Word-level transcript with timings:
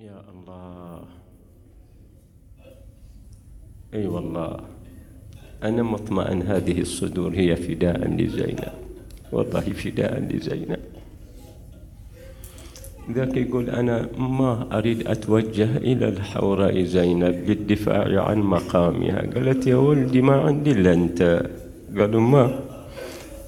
يا 0.00 0.16
الله. 0.32 1.00
أي 3.94 4.00
أيوة 4.00 4.14
والله. 4.14 4.56
أنا 5.62 5.82
مطمئن 5.82 6.42
هذه 6.42 6.80
الصدور 6.80 7.34
هي 7.34 7.56
فداء 7.56 8.08
لزينب. 8.08 8.72
والله 9.32 9.60
فداء 9.60 10.20
لزينب. 10.20 10.80
ذاك 13.12 13.36
يقول 13.36 13.70
أنا 13.70 14.08
ما 14.18 14.78
أريد 14.78 15.06
أتوجه 15.06 15.76
إلى 15.76 16.08
الحوراء 16.08 16.82
زينب 16.82 17.34
للدفاع 17.50 18.24
عن 18.24 18.38
مقامها. 18.40 19.20
قالت 19.34 19.66
يا 19.66 19.76
ولدي 19.76 20.22
ما 20.22 20.40
عندي 20.40 20.70
إلا 20.70 20.92
أنت. 20.92 21.20
قالوا 21.98 22.20
ما؟ 22.20 22.60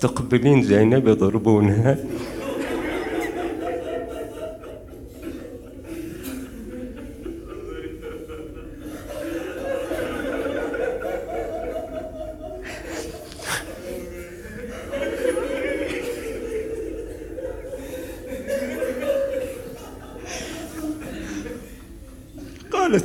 تقبلين 0.01 0.63
زينب 0.63 1.09
يضربونها؟ 1.09 1.99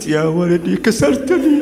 يا 0.07 0.23
ولدي 0.23 0.75
كسرتني. 0.75 1.61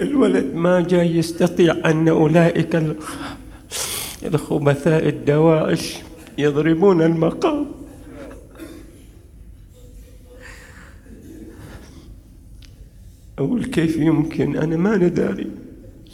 الولد 0.00 0.54
ما 0.54 0.80
جاي 0.80 1.16
يستطيع 1.16 1.90
أن 1.90 2.08
أولئك 2.08 2.96
الخبثاء 4.24 5.08
الدواعش 5.08 5.98
يضربون 6.38 7.02
المقام. 7.02 7.66
أقول 13.38 13.64
كيف 13.64 13.96
يمكن؟ 13.96 14.56
أنا 14.56 14.76
ما 14.76 14.96
نداري 14.96 15.50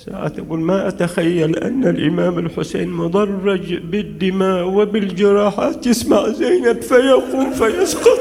ساعات 0.07 0.39
أقول 0.39 0.61
ما 0.61 0.89
أتخيل 0.89 1.57
أن 1.57 1.87
الإمام 1.87 2.39
الحسين 2.39 2.89
مضرج 2.89 3.75
بالدماء 3.75 4.65
وبالجراحات 4.65 5.87
يسمع 5.87 6.29
زينب 6.29 6.83
فيقوم 6.83 7.53
فيسقط. 7.53 8.21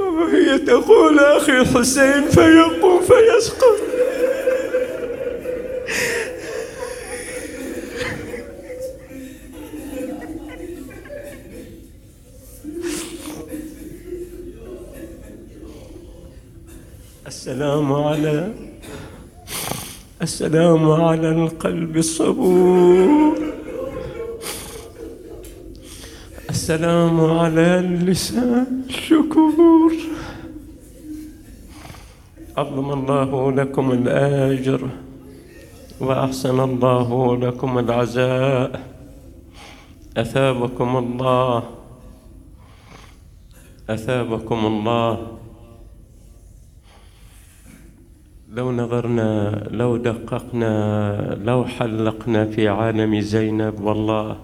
وهي 0.00 0.58
تقول 0.58 1.18
أخي 1.18 1.60
الحسين 1.60 2.22
فيقوم 2.22 3.00
فيسقط. 3.00 3.67
السلام 17.68 17.92
على 17.92 18.52
السلام 20.22 20.90
على 20.90 21.28
القلب 21.28 21.96
الصبور. 21.96 23.36
السلام 26.50 27.20
على 27.20 27.78
اللسان 27.78 28.88
الشكور. 28.88 29.92
عظم 32.56 32.88
الله 32.92 33.52
لكم 33.52 33.92
الأجر 33.92 34.82
وأحسن 36.00 36.60
الله 36.60 37.36
لكم 37.36 37.78
العزاء. 37.78 38.80
أثابكم 40.16 40.96
الله. 40.96 41.62
أثابكم 43.90 44.60
الله. 44.66 45.12
لو 48.52 48.72
نظرنا 48.72 49.62
لو 49.70 49.96
دققنا 49.96 51.38
لو 51.44 51.64
حلقنا 51.64 52.44
في 52.44 52.68
عالم 52.68 53.20
زينب 53.20 53.80
والله 53.80 54.36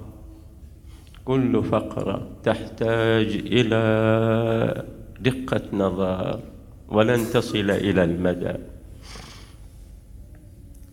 كل 1.25 1.62
فقرة 1.62 2.28
تحتاج 2.44 3.26
إلى 3.26 4.84
دقة 5.20 5.62
نظر 5.72 6.41
ولن 6.88 7.25
تصل 7.32 7.70
إلى 7.70 8.04
المدى. 8.04 8.54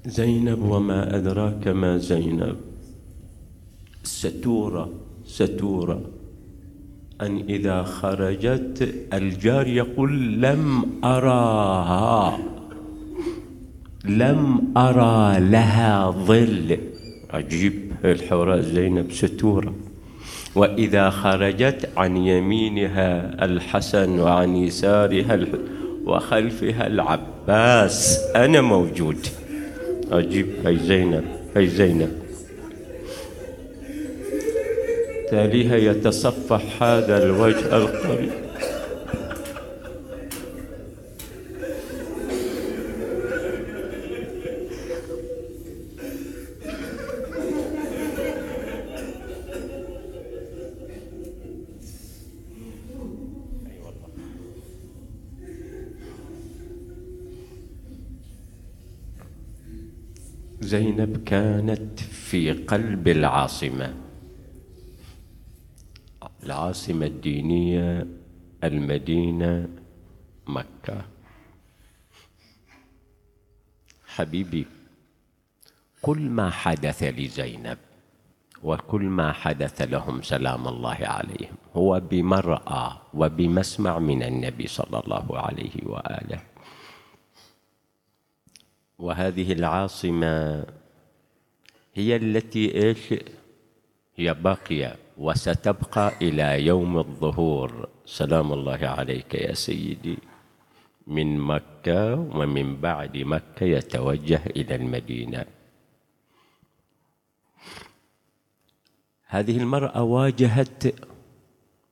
زينب 0.06 0.62
وما 0.62 1.16
أدراك 1.16 1.68
ما 1.68 1.98
زينب. 1.98 2.56
ستورة 4.04 4.90
ستورة. 5.26 6.02
أن 7.22 7.38
إذا 7.38 7.84
خرجت 7.84 8.96
الجار 9.14 9.68
يقول 9.68 10.42
لم 10.42 10.86
أراها. 11.04 12.51
لم 14.06 14.62
أرى 14.78 15.40
لها 15.40 16.12
ظل. 16.12 16.78
عجيب 17.34 17.92
الحوراء 18.06 18.60
زينب 18.62 19.12
ستورة. 19.12 19.74
وإذا 20.56 21.10
خرجت 21.10 21.90
عن 21.98 22.18
يمينها 22.18 23.36
الحسن 23.46 24.20
وعن 24.20 24.56
يسارها. 24.56 25.40
وخلفها 26.06 26.88
العباس 26.88 28.20
أنا 28.36 28.62
موجود. 28.62 29.28
عجيب. 30.12 30.48
هي 30.66 30.78
زينب 30.78 31.24
هي 31.56 31.68
زينب. 31.68 32.12
تاليها 35.32 35.76
يتصفح 35.76 36.84
هذا 36.84 37.24
الوجه 37.24 37.78
القريب. 37.78 38.51
زينب 60.72 61.24
كانت 61.24 62.00
في 62.00 62.52
قلب 62.52 63.08
العاصمة. 63.08 63.94
العاصمة 66.44 67.06
الدينية 67.06 68.08
المدينة 68.64 69.70
مكة. 70.48 71.06
حبيبي 74.16 74.66
كل 76.02 76.20
ما 76.20 76.50
حدث 76.50 77.04
لزينب 77.04 77.78
وكل 78.64 79.02
ما 79.02 79.32
حدث 79.32 79.82
لهم 79.82 80.22
سلام 80.22 80.68
الله 80.68 81.00
عليهم 81.02 81.56
هو 81.76 82.00
بمرأى 82.00 82.92
وبمسمع 83.14 84.00
من 84.00 84.24
النبي 84.24 84.68
صلى 84.68 85.00
الله 85.00 85.40
عليه 85.40 85.76
وآله. 85.86 86.51
وهذه 89.02 89.54
العاصمة 89.54 90.66
هي 91.94 92.16
التي 92.16 92.76
إيش؟ 92.76 93.14
هي 94.16 94.34
باقية 94.34 94.96
وستبقى 95.18 96.14
إلى 96.22 96.66
يوم 96.66 96.98
الظهور. 96.98 97.90
سلام 98.06 98.54
الله 98.54 98.80
عليك 98.88 99.34
يا 99.36 99.54
سيدي. 99.54 100.18
من 101.08 101.38
مكة 101.38 102.16
ومن 102.16 102.82
بعد 102.82 103.18
مكة 103.18 103.64
يتوجه 103.64 104.42
إلى 104.46 104.76
المدينة. 104.76 105.46
هذه 109.26 109.58
المرأة 109.58 110.04
واجهت 110.04 110.96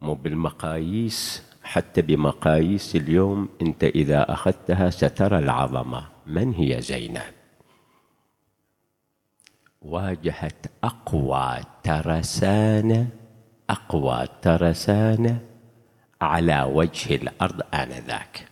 مو 0.01 0.13
بالمقاييس 0.13 1.48
حتى 1.69 2.01
بمقاييس 2.01 2.95
اليوم 2.95 3.50
أنت 3.62 3.83
إذا 3.83 4.33
أخذتها 4.33 4.89
سترى 4.89 5.39
العظمة. 5.39 6.10
من 6.25 6.54
هي 6.54 6.81
زينب؟ 6.81 7.33
واجهت 9.81 10.66
أقوى 10.83 11.60
ترسانة 11.83 13.10
أقوى 13.69 14.27
ترسانة 14.42 15.45
على 16.21 16.63
وجه 16.63 17.16
الأرض 17.16 17.62
آنذاك. 17.74 18.48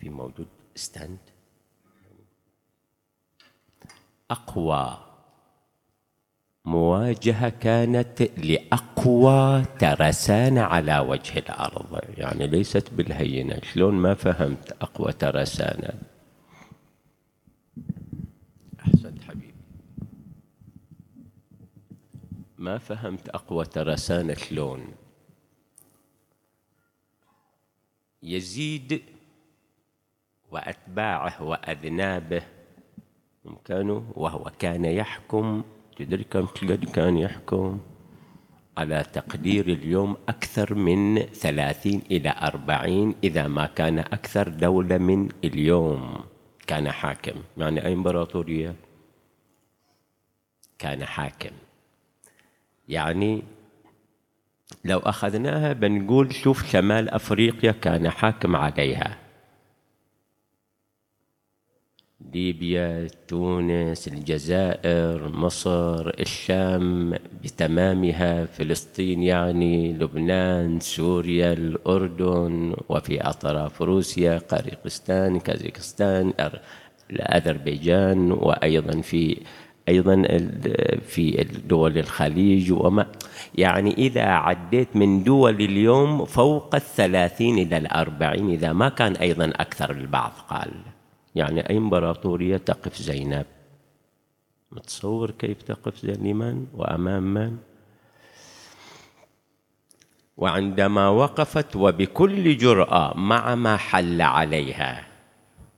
في 0.00 0.08
موجود 0.08 0.48
ستاند 0.74 1.18
أقوى 4.30 5.07
مواجهة 6.68 7.48
كانت 7.48 8.22
لأقوى 8.22 9.64
ترسانة 9.78 10.60
على 10.60 10.98
وجه 10.98 11.38
الأرض. 11.38 12.00
يعني 12.18 12.46
ليست 12.46 12.94
بالهينة. 12.94 13.60
شلون 13.72 13.94
ما 13.94 14.14
فهمت 14.14 14.72
أقوى 14.72 15.12
ترسانة 15.12 15.92
أحسنت 18.80 19.22
حبيبي. 19.22 19.54
ما 22.58 22.78
فهمت 22.78 23.28
أقوى 23.28 23.64
ترسانة 23.64 24.34
شلون؟ 24.34 24.84
يزيد 28.22 29.02
وأتباعه 30.50 31.42
وأذنابه. 31.42 32.42
كانوا 33.64 34.02
وهو 34.14 34.50
كان 34.58 34.84
يحكم 34.84 35.62
تدري 35.98 36.24
كم 36.24 36.46
كان 36.94 37.18
يحكم؟ 37.18 37.80
على 38.78 39.04
تقدير 39.12 39.66
اليوم 39.66 40.16
أكثر 40.28 40.74
من 40.74 41.18
ثلاثين 41.18 42.02
إلى 42.10 42.34
أربعين 42.42 43.14
إذا 43.24 43.48
ما 43.48 43.66
كان 43.66 43.98
أكثر 43.98 44.48
دولة 44.48 44.98
من 44.98 45.28
اليوم. 45.44 46.24
كان 46.66 46.90
حاكم. 46.90 47.42
يعني 47.56 47.86
أي 47.86 47.92
إمبراطورية؟ 47.92 48.74
كان 50.78 51.04
حاكم. 51.04 51.50
يعني 52.88 53.42
لو 54.84 54.98
أخذناها 54.98 55.72
بنقول 55.72 56.34
شوف 56.34 56.66
شمال 56.66 57.08
أفريقيا 57.08 57.72
كان 57.72 58.10
حاكم 58.10 58.56
عليها. 58.56 59.27
ليبيا 62.20 63.08
تونس 63.28 64.08
الجزائر 64.08 65.28
مصر 65.28 66.08
الشام 66.08 67.14
بتمامها 67.44 68.44
فلسطين 68.44 69.22
يعني 69.22 69.92
لبنان 69.92 70.80
سوريا 70.80 71.52
الأردن 71.52 72.74
وفي 72.88 73.20
أطراف 73.20 73.82
روسيا 73.82 74.38
قريقستان 74.38 75.40
كازاخستان 75.40 76.32
الأذربيجان 77.10 78.32
وأيضا 78.32 79.00
في 79.00 79.40
أيضا 79.88 80.22
في 81.06 81.46
دول 81.68 81.98
الخليج 81.98 82.72
وما 82.72 83.06
يعني 83.54 83.94
إذا 83.94 84.24
عديت 84.24 84.96
من 84.96 85.24
دول 85.24 85.54
اليوم 85.54 86.24
فوق 86.24 86.74
الثلاثين 86.74 87.58
إلى 87.58 87.76
الأربعين 87.76 88.50
إذا 88.50 88.72
ما 88.72 88.88
كان 88.88 89.12
أيضا 89.12 89.44
أكثر 89.44 89.90
البعض 89.90 90.32
قال 90.50 90.70
يعني 91.38 91.70
أي 91.70 91.76
إمبراطورية 91.76 92.56
تقف 92.56 92.96
زينب. 92.96 93.46
متصور 94.72 95.30
كيف 95.30 95.62
تقف 95.62 96.04
لمن 96.04 96.66
وأمام 96.74 97.22
من؟ 97.34 97.58
وعندما 100.36 101.08
وقفت 101.08 101.76
وبكل 101.76 102.56
جرأة 102.56 103.16
مع 103.16 103.54
ما 103.54 103.76
حل 103.76 104.22
عليها 104.22 105.06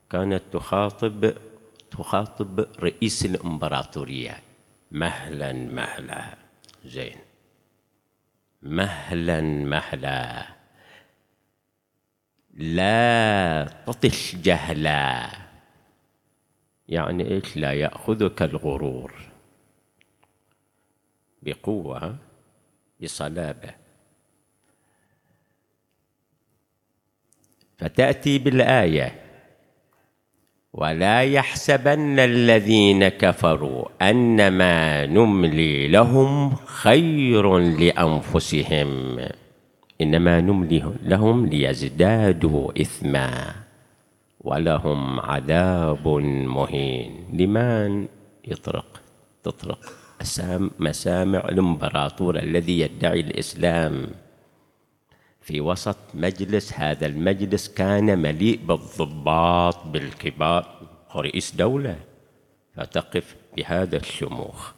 كانت 0.09 0.41
تخاطب 0.51 1.33
تخاطب 1.91 2.65
رئيس 2.79 3.25
الإمبراطورية. 3.25 4.39
مهلا 4.91 5.53
مهلا. 5.53 6.37
زين. 6.85 7.17
مهلا 8.63 9.41
مهلا. 9.41 10.45
لا 12.53 13.63
تطش 13.87 14.35
جهلا. 14.35 15.40
يعني 16.91 17.31
إيش 17.31 17.57
لا 17.57 17.73
يأخذك 17.73 18.41
الغرور؟ 18.41 19.13
بقوة 21.41 22.15
بصلابة. 23.01 23.69
فتأتي 27.77 28.37
بالآية 28.37 29.15
ولا 30.73 31.23
يحسبن 31.23 32.19
الذين 32.19 33.07
كفروا 33.07 33.85
أنما 34.01 35.05
نملي 35.05 35.87
لهم 35.87 36.55
خير 36.55 37.57
لأنفسهم. 37.57 39.19
إنما 40.01 40.41
نملي 40.41 40.93
لهم 41.03 41.45
ليزدادوا 41.45 42.81
اثما. 42.81 43.60
ولهم 44.43 45.19
عذاب 45.19 46.07
مهين. 46.57 47.27
لمن؟ 47.33 48.07
يطرق. 48.47 49.01
تطرق. 49.43 49.79
مسامع 50.79 51.39
الإمبراطور 51.39 52.39
الذي 52.39 52.79
يدعي 52.79 53.19
الإسلام. 53.19 54.07
في 55.41 55.61
وسط 55.61 55.97
مجلس 56.13 56.73
هذا 56.73 57.05
المجلس 57.05 57.73
كان 57.73 58.19
مليء 58.19 58.59
بالضباط 58.65 59.85
بالكبار. 59.85 60.65
رئيس 61.15 61.55
دولة. 61.55 61.99
فتقف 62.75 63.35
بهذا 63.57 63.97
الشموخ. 63.97 64.71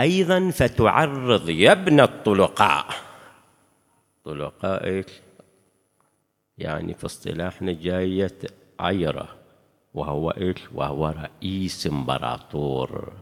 أيضا 0.00 0.50
فتعرض 0.50 1.48
يا 1.48 1.72
ابن 1.72 2.00
الطلقاء. 2.00 2.86
طلقاء 4.24 4.84
إيش؟ 4.84 5.06
يعني 6.58 6.94
في 6.94 7.06
اصطلاحنا 7.06 7.72
جاية 7.72 8.38
عيرة 8.80 9.28
وهو 9.94 10.30
إيش؟ 10.30 10.72
وهو 10.74 11.08
رئيس 11.08 11.86
إمبراطور. 11.86 13.12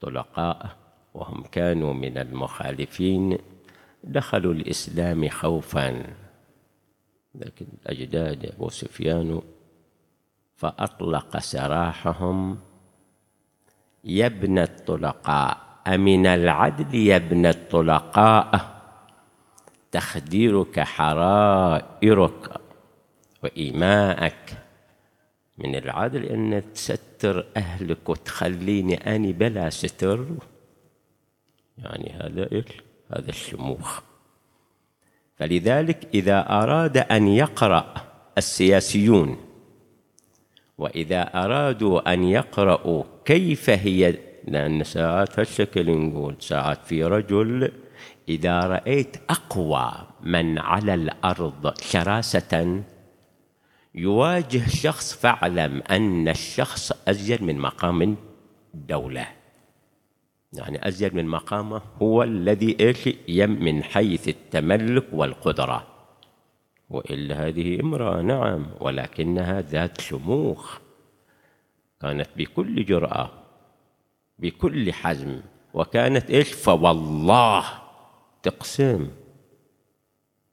طلقاء 0.00 0.76
وهم 1.14 1.42
كانوا 1.42 1.92
من 1.92 2.18
المخالفين 2.18 3.38
دخلوا 4.04 4.52
الإسلام 4.52 5.28
خوفا. 5.28 6.14
لكن 7.34 7.66
أجداد 7.86 8.46
أبو 8.46 8.68
سفيان 8.68 9.42
فأطلق 10.56 11.38
سراحهم. 11.38 12.58
يا 14.04 14.26
ابن 14.26 14.58
الطلقاء 14.58 15.64
أمن 15.86 16.26
العدل 16.26 16.94
يا 16.94 17.16
ابن 17.16 17.46
الطلقاء؟ 17.46 18.73
تخديرك 19.94 20.80
حرائرك 20.80 22.50
وإيماءك 23.42 24.58
من 25.58 25.76
العدل 25.76 26.24
أن 26.24 26.62
تستر 26.74 27.46
أهلك 27.56 28.08
وتخليني 28.08 28.94
أني 28.94 29.32
بلا 29.32 29.70
ستر. 29.70 30.26
يعني 31.78 32.12
هذا 32.12 32.64
هذا 33.12 33.28
الشموخ. 33.30 34.00
فلذلك 35.36 36.08
إذا 36.14 36.50
أراد 36.50 36.96
أن 36.96 37.28
يقرأ 37.28 37.94
السياسيون 38.38 39.36
وإذا 40.78 41.22
أرادوا 41.22 42.12
أن 42.12 42.24
يقرأوا 42.24 43.04
كيف 43.24 43.70
هي 43.70 44.18
لأن 44.48 44.84
ساعات 44.84 45.38
هالشكل 45.38 45.98
نقول 45.98 46.36
ساعات 46.40 46.84
في 46.84 47.04
رجل 47.04 47.83
إذا 48.28 48.60
رأيت 48.60 49.16
أقوى 49.30 49.92
من 50.22 50.58
على 50.58 50.94
الأرض 50.94 51.80
شراسة 51.80 52.82
يواجه 53.94 54.68
شخص 54.68 55.14
فاعلم 55.14 55.82
أن 55.90 56.28
الشخص 56.28 56.92
أزيد 57.08 57.42
من 57.42 57.58
مقام 57.58 58.16
الدولة. 58.74 59.26
يعني 60.52 60.88
أزيد 60.88 61.14
من 61.14 61.26
مقامه 61.26 61.82
هو 62.02 62.22
الذي 62.22 62.76
إيش؟ 62.80 63.08
يم 63.28 63.64
من 63.64 63.82
حيث 63.82 64.28
التملك 64.28 65.06
والقدرة. 65.12 65.86
وإلا 66.90 67.46
هذه 67.46 67.80
امرأة 67.80 68.22
نعم 68.22 68.66
ولكنها 68.80 69.60
ذات 69.60 70.00
شموخ. 70.00 70.78
كانت 72.00 72.28
بكل 72.36 72.84
جرأة 72.84 73.30
بكل 74.38 74.92
حزم 74.92 75.40
وكانت 75.74 76.30
إيش؟ 76.30 76.52
فوالله 76.52 77.83
تقسم 78.44 79.08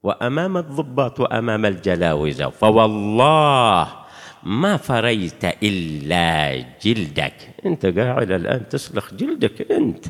وأمام 0.04 0.58
الضباط 0.58 1.20
وأمام 1.20 1.66
الجلاوزة 1.66 2.50
فوالله 2.50 4.02
ما 4.44 4.78
فريت 4.78 5.46
إلا 5.64 6.58
جلدك. 6.82 7.50
أنت 7.66 7.86
قاعد 7.86 8.32
الآن 8.32 8.70
تسلخ 8.70 9.14
جلدك 9.14 9.72
أنت. 9.72 10.06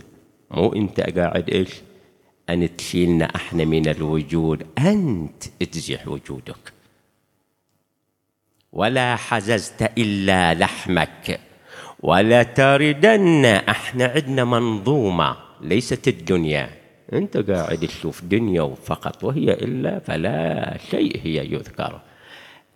مو 0.51 0.73
أنت 0.73 0.99
قاعد 1.01 1.49
إيش؟ 1.49 1.69
أن 2.49 2.77
تشيلنا 2.77 3.25
إحنا 3.25 3.65
من 3.65 3.87
الوجود. 3.87 4.67
أنت 4.77 5.43
تزيح 5.59 6.07
وجودك. 6.07 6.73
ولا 8.71 9.15
حززت 9.15 9.91
إلا 9.97 10.53
لحمك. 10.53 11.39
ولا 11.99 12.43
تردن. 12.43 13.45
أحنا 13.45 14.05
عندنا 14.05 14.43
منظومة 14.45 15.37
ليست 15.61 16.07
الدنيا. 16.07 16.80
أنت 17.13 17.37
قاعد 17.37 17.77
تشوف 17.77 18.23
دنيا 18.23 18.75
فقط 18.75 19.23
وهي 19.23 19.53
إلا 19.53 19.99
فلا 19.99 20.77
شيء 20.77 21.19
هي 21.23 21.53
يذكر. 21.53 22.01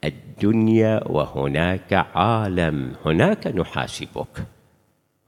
الدنيا 0.03 1.07
وهناك 1.07 1.93
عالم 1.93 2.95
هناك 3.05 3.47
نحاسبك 3.47 4.45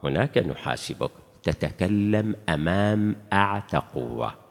هناك 0.04 0.38
نحاسبك. 0.38 1.12
تتكلم 1.44 2.36
أمام 2.50 3.16
اعتى 3.34 3.78
قوه 3.78 4.47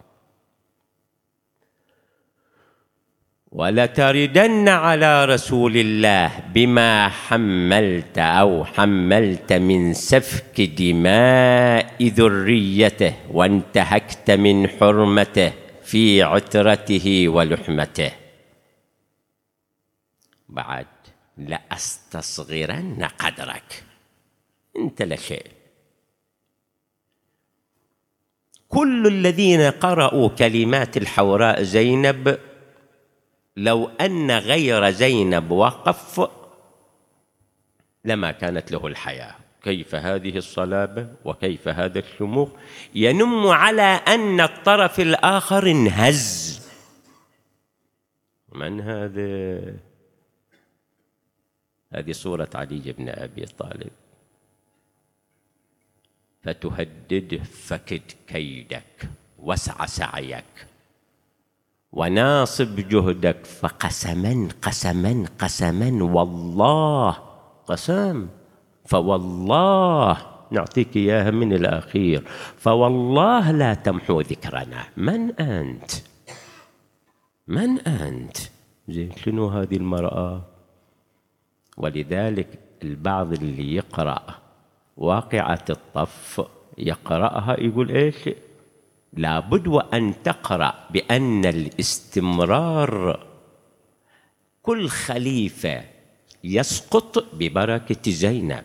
ولتردن 3.57 4.69
على 4.69 5.25
رسول 5.25 5.77
الله 5.77 6.41
بما 6.55 7.09
حملت 7.09 8.19
أو 8.19 8.65
حملت 8.65 9.53
من 9.53 9.95
سفك 9.95 10.61
دماء 10.61 12.03
ذريته 12.03 13.15
وانتهكت 13.33 14.31
من 14.31 14.69
حرمته 14.69 15.53
في 15.85 16.23
عترته 16.23 17.29
ولحمته. 17.29 18.13
بعد 20.49 20.87
لأستصغرن 21.39 23.09
قدرك. 23.19 23.85
انت 24.77 25.03
لا 25.03 25.17
شيء 25.17 25.47
كل 28.69 29.07
الذين 29.07 29.61
قرأوا 29.61 30.29
كلمات 30.29 30.97
الحوراء 30.97 31.63
زينب 31.63 32.39
لو 33.57 33.89
أن 34.01 34.31
غير 34.31 34.91
زينب 34.91 35.51
وقف 35.51 36.31
لما 38.05 38.31
كانت 38.31 38.73
له 38.73 38.87
الحياة. 38.87 39.35
كيف 39.63 39.95
هذه 39.95 40.37
الصلابة 40.37 41.09
وكيف 41.25 41.69
هذا 41.69 41.99
الشموخ؟ 41.99 42.49
ينم 42.95 43.47
على 43.47 43.83
أن 43.83 44.41
الطرف 44.41 45.01
الآخر 45.01 45.71
انهز. 45.71 46.61
من 48.53 48.81
هذا؟ 48.81 49.75
هذه 51.93 52.13
صورة 52.13 52.51
علي 52.55 52.93
بن 52.93 53.09
أبي 53.09 53.47
طالب. 53.47 53.91
فتهدده 56.43 57.45
فكد 57.45 58.13
كيدك 58.29 59.09
وسع 59.39 59.87
سعيك. 59.87 60.67
وناصب 61.97 62.77
جهدك. 62.89 63.47
فقسما 63.47 64.49
قسما 64.63 65.25
قسما. 65.39 66.05
والله 66.05 67.17
قسم. 67.67 68.29
فوالله 68.85 70.17
نعطيك 70.51 70.97
إياها 70.97 71.31
من 71.31 71.53
الأخير. 71.53 72.23
فوالله 72.59 73.51
لا 73.51 73.75
تمحو 73.75 74.21
ذكرنا. 74.21 74.85
من 74.97 75.33
أنت؟ 75.41 75.91
من 77.49 77.81
أنت؟ 77.81 78.37
زين 78.89 79.13
شنو 79.17 79.49
هذه 79.49 79.77
المرأة؟ 79.77 80.43
ولذلك 81.77 82.49
البعض 82.83 83.33
اللي 83.33 83.75
يقرأ 83.75 84.23
واقعة 84.97 85.65
الطف 85.71 86.43
يقرأها 86.79 87.61
يقول 87.61 87.91
إيش؟ 87.91 88.29
لابد 89.17 89.67
وأن 89.67 90.23
تقرأ 90.23 90.75
بأن 90.91 91.45
الاستمرار 91.45 93.27
كل 94.63 94.89
خليفة 94.89 95.85
يسقط 96.45 97.35
ببركة 97.35 98.11
زينب. 98.11 98.65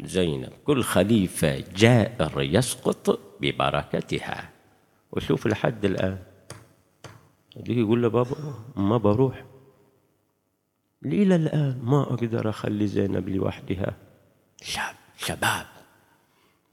زينب 0.00 0.52
كل 0.64 0.82
خليفة 0.82 1.64
جائر 1.76 2.42
يسقط 2.42 3.20
ببركتها. 3.40 4.50
وشوف 5.12 5.46
لحد 5.46 5.84
الآن. 5.84 6.18
يجي 7.56 7.80
يقول 7.80 8.02
له 8.02 8.08
بابا 8.08 8.54
ما 8.76 8.96
بروح. 8.96 9.44
ليلة 11.02 11.36
الآن 11.36 11.80
ما 11.84 12.02
أقدر 12.02 12.50
أخلي 12.50 12.86
زينب 12.86 13.28
لوحدها. 13.28 13.96
شاب 14.62 14.94
شباب. 15.16 15.79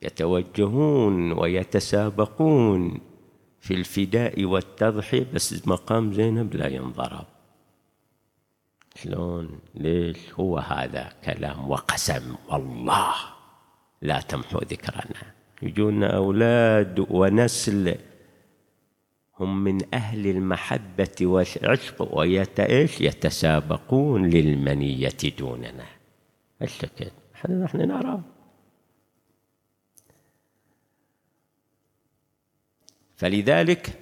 يتوجهون 0.01 1.31
ويتسابقون 1.31 2.99
في 3.59 3.73
الفداء 3.73 4.45
والتضحية 4.45 5.27
بس 5.33 5.67
مقام 5.67 6.13
زينب 6.13 6.55
لا 6.55 6.67
ينضرب. 6.67 7.25
شلون؟ 8.95 9.59
ليش 9.75 10.33
هو 10.33 10.57
هذا 10.57 11.13
كلام 11.25 11.69
وقسم؟ 11.69 12.35
والله 12.49 13.13
لا 14.01 14.19
تمحو 14.19 14.59
ذكرنا. 14.59 15.33
يجون 15.61 16.03
أولاد 16.03 17.05
ونسل 17.09 17.95
هم 19.39 19.63
من 19.63 19.77
أهل 19.93 20.27
المحبة 20.27 21.15
والعشق 21.21 22.17
ويت 22.17 22.59
إيش؟ 22.59 23.01
يتسابقون 23.01 24.29
للمنية 24.29 25.17
دوننا. 25.39 25.85
الشكل 26.61 27.05
نحن 27.49 27.77
نرى 27.77 28.21
فلذلك 33.17 33.99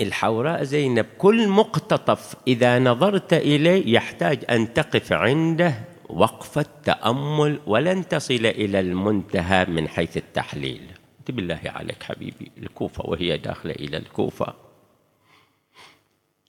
الحوراء 0.00 0.62
زينب 0.64 1.06
كل 1.18 1.48
مقتطف 1.48 2.36
إذا 2.46 2.78
نظرت 2.78 3.32
إليه 3.32 3.94
يحتاج 3.94 4.44
أن 4.50 4.74
تقف 4.74 5.12
عنده 5.12 5.84
وقفة 6.08 6.66
تأمل 6.84 7.60
ولن 7.66 8.08
تصل 8.08 8.46
إلى 8.46 8.80
المنتهى 8.80 9.64
من 9.64 9.88
حيث 9.88 10.16
التحليل. 10.16 10.82
بالله 11.28 11.60
عليك 11.64 12.02
حبيبي 12.02 12.50
الكوفة 12.58 13.06
وهي 13.06 13.36
داخلة 13.36 13.72
إلى 13.72 13.96
الكوفة. 13.96 14.54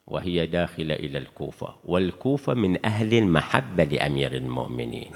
وهي 0.07 0.47
داخلة 0.47 0.95
إلى 0.95 1.17
الكوفة. 1.17 1.75
والكوفة 1.85 2.53
من 2.53 2.85
أهل 2.85 3.13
المحبة 3.13 3.83
لأمير 3.83 4.35
المؤمنين. 4.35 5.11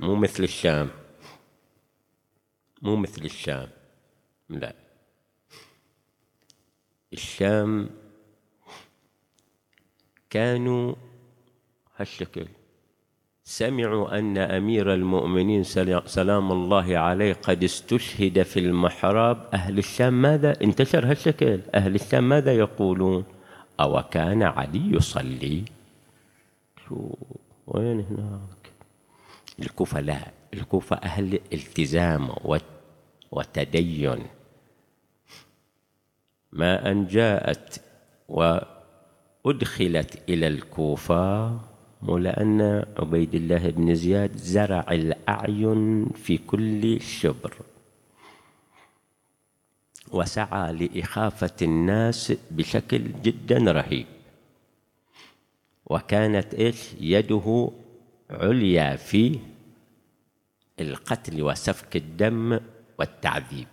مو 0.00 0.14
مثل 0.14 0.42
الشام. 0.42 0.90
مو 2.82 2.96
مثل 2.96 3.24
الشام. 3.24 3.68
لا. 4.48 4.81
الشام 7.12 7.90
كانوا 10.30 10.94
هالشكل 11.96 12.46
سمعوا 13.44 14.18
أن 14.18 14.38
أمير 14.38 14.94
المؤمنين 14.94 15.64
سلام 16.06 16.52
الله 16.52 16.98
عليه 16.98 17.32
قد 17.32 17.64
استشهد 17.64 18.42
في 18.42 18.60
المحراب. 18.60 19.48
أهل 19.54 19.78
الشام 19.78 20.22
ماذا؟ 20.22 20.60
انتشر 20.62 21.10
هالشكل 21.10 21.60
أهل 21.74 21.94
الشام 21.94 22.28
ماذا 22.28 22.54
يقولون؟ 22.54 23.24
أو 23.80 24.02
كان 24.02 24.42
علي 24.42 24.96
يصلي؟ 24.96 25.64
شو 26.88 27.08
وين 27.66 28.00
هناك؟ 28.10 28.72
الكوفة 29.60 30.00
لا. 30.00 30.18
الكوفة 30.54 30.96
أهل 30.96 31.40
التزام 31.52 32.30
وتدين 33.32 34.18
ما 36.52 36.90
أن 36.90 37.06
جاءت 37.06 37.80
وأدخلت 38.28 40.28
إلى 40.28 40.48
الكوفة 40.48 41.60
ولأن 42.02 42.84
عبيد 42.98 43.34
الله 43.34 43.70
بن 43.70 43.94
زياد 43.94 44.36
زرع 44.36 44.84
الأعين 44.90 46.06
في 46.08 46.38
كل 46.38 47.00
شبر 47.00 47.54
وسعى 50.12 50.72
لإخافة 50.72 51.56
الناس 51.62 52.32
بشكل 52.50 53.22
جدا 53.22 53.72
رهيب. 53.72 54.06
وكانت 55.86 56.54
إيش؟ 56.54 56.92
يده 57.00 57.70
عليا 58.30 58.96
في 58.96 59.38
القتل 60.80 61.42
وسفك 61.42 61.96
الدم 61.96 62.60
والتعذيب. 62.98 63.68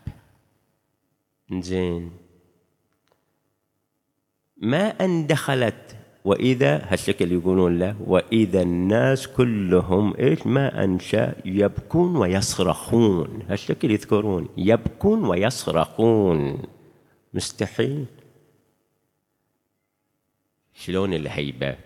زين 1.51 2.11
ما 4.61 5.05
أن 5.05 5.27
دخلت؟ 5.27 5.95
وإذا 6.25 6.93
هالشكل 6.93 7.31
يقولون 7.31 7.79
له 7.79 8.01
وإذا 8.01 8.61
الناس 8.61 9.27
كلهم 9.27 10.15
إيش؟ 10.17 10.47
ما 10.47 10.83
أنشأ 10.83 11.35
يبكون 11.45 12.15
ويصرخون. 12.15 13.43
هالشكل 13.49 13.91
يذكرون 13.91 14.49
يبكون 14.57 15.25
ويصرخون. 15.25 16.63
مستحيل. 17.33 18.05
شلون 20.73 21.13
الهيبة؟ 21.13 21.77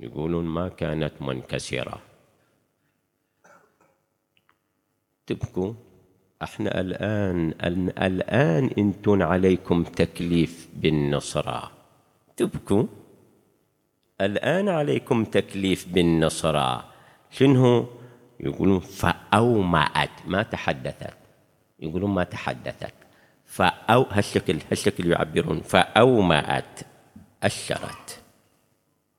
يقولون 0.00 0.44
ما 0.44 0.68
كانت 0.68 1.12
منكسرة. 1.20 2.02
تبكوا 5.26 5.74
إحنا 6.44 6.80
الآن 6.80 7.54
الآن 7.98 8.70
أنتم 8.78 9.22
عليكم 9.22 9.84
تكليف 9.84 10.68
بالنصرة. 10.74 11.70
تبكوا؟ 12.36 12.84
الآن 14.20 14.68
عليكم 14.68 15.24
تكليف 15.24 15.88
بالنصرة. 15.88 16.84
شنو؟ 17.30 17.86
يقولون 18.40 18.80
فأومأت. 18.80 20.10
ما 20.26 20.42
تحدثت. 20.42 21.16
يقولون 21.80 22.10
ما 22.10 22.24
تحدثت. 22.24 22.94
فأو 23.46 24.02
هالشكل 24.02 24.58
هالشكل 24.70 25.12
يعبرون. 25.12 25.60
فأومأت. 25.60 26.80
أشرت. 27.42 28.22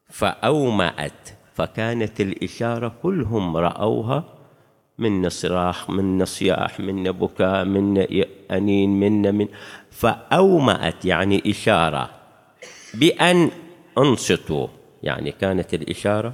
فأومأت. 0.10 1.30
فكانت 1.54 2.22
الإشارة 2.22 2.96
كلهم 3.04 3.58
رأوها 3.58 4.35
من 4.98 5.30
صراخ 5.30 5.90
من 5.90 6.26
صياح 6.26 6.80
من 6.80 7.04
بكاء 7.04 7.66
من 7.66 7.98
أنين 8.52 8.90
من 9.00 9.36
من. 9.36 9.48
فأومأت 9.92 11.06
يعني 11.06 11.44
إشارة 11.46 12.10
بأن 12.94 13.52
أنصتوا. 13.98 14.68
يعني 15.04 15.32
كانت 15.32 15.74
الإشارة 15.74 16.34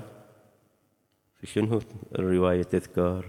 في 1.42 1.48
شنو 1.48 1.82
الرواية 2.16 2.64
تذكر؟ 2.64 3.26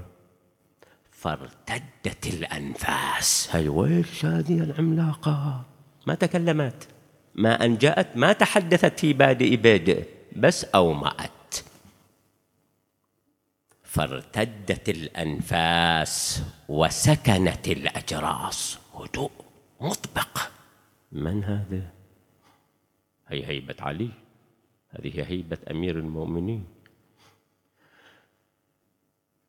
فارتدت 1.11 2.27
الأنفاس. 2.27 3.49
هاي 3.53 3.69
ويش 3.69 4.25
هذه 4.25 4.59
العملاقة؟ 4.63 5.63
ما 6.07 6.15
تكلمت. 6.15 6.89
ما 7.35 7.65
أن 7.65 7.77
جاءت 7.77 8.17
ما 8.17 8.33
تحدثت 8.33 9.01
في 9.01 9.13
بادئ 9.13 9.57
بادئ 9.57 10.05
بس 10.37 10.65
أومأت. 10.65 11.31
فارتدت 13.93 14.89
الأنفاس 14.89 16.43
وسكنت 16.69 17.69
الأجراس. 17.69 18.79
هدوء 18.95 19.31
مطبق. 19.81 20.39
من 21.13 21.45
هذا؟ 21.45 21.83
هي 23.29 23.47
هيبة 23.47 23.75
علي. 23.81 24.11
هذه 24.91 25.25
هيبة 25.29 25.59
أمير 25.71 25.99
المؤمنين. 25.99 26.65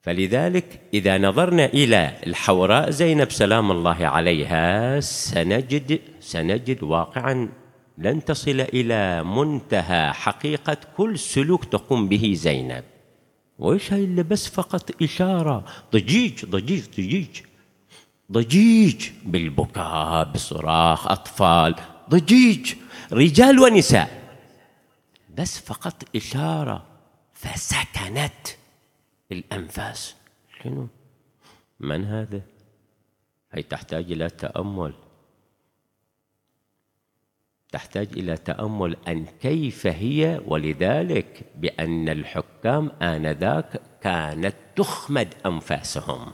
فلذلك 0.02 0.82
إذا 0.94 1.18
نظرنا 1.18 1.66
إلى 1.66 2.18
الحوراء 2.28 2.90
زينب 2.90 3.32
سلام 3.32 3.72
الله 3.72 4.06
عليها 4.06 5.00
سنجد 5.00 6.02
سنجد 6.20 6.84
واقعا 6.84 7.50
لن 7.98 8.26
تصل 8.26 8.62
إلى 8.62 9.24
منتهى 9.24 10.14
حقيقة 10.14 10.78
كل 10.98 11.20
سلوك 11.20 11.66
تقوم 11.66 12.08
به 12.08 12.34
زينب. 12.36 12.93
وإيش 13.63 13.93
هاي 13.93 14.03
اللي 14.03 14.24
بس 14.24 14.48
فقط 14.48 15.03
إشارة؟ 15.03 15.65
ضجيج 15.93 16.46
ضجيج 16.46 16.86
ضجيج. 16.89 17.41
ضجيج 18.32 19.10
بالبكاء 19.24 20.32
بصراخ 20.32 21.08
أطفال. 21.08 21.75
ضجيج. 22.10 22.74
رجال 23.12 23.60
ونساء. 23.60 24.38
بس 25.38 25.60
فقط 25.60 26.03
إشارة. 26.15 26.86
فسكنت 27.34 28.48
الأنفاس. 29.32 30.15
شنو؟ 30.63 30.88
من 31.79 32.05
هذا؟ 32.05 32.41
هي 33.51 33.63
تحتاج 33.63 34.12
إلى 34.12 34.29
تأمل. 34.29 34.93
تحتاج 37.74 38.08
إلى 38.13 38.38
تأمل 38.38 38.98
أن 39.08 39.25
كيف 39.25 39.88
هي 39.88 40.42
ولذلك 40.46 41.44
بأن 41.56 42.10
الحكام 42.10 42.89
آنذاك 43.01 43.82
كانت 44.01 44.56
تخمد 44.75 45.34
أنفاسهم. 45.46 46.34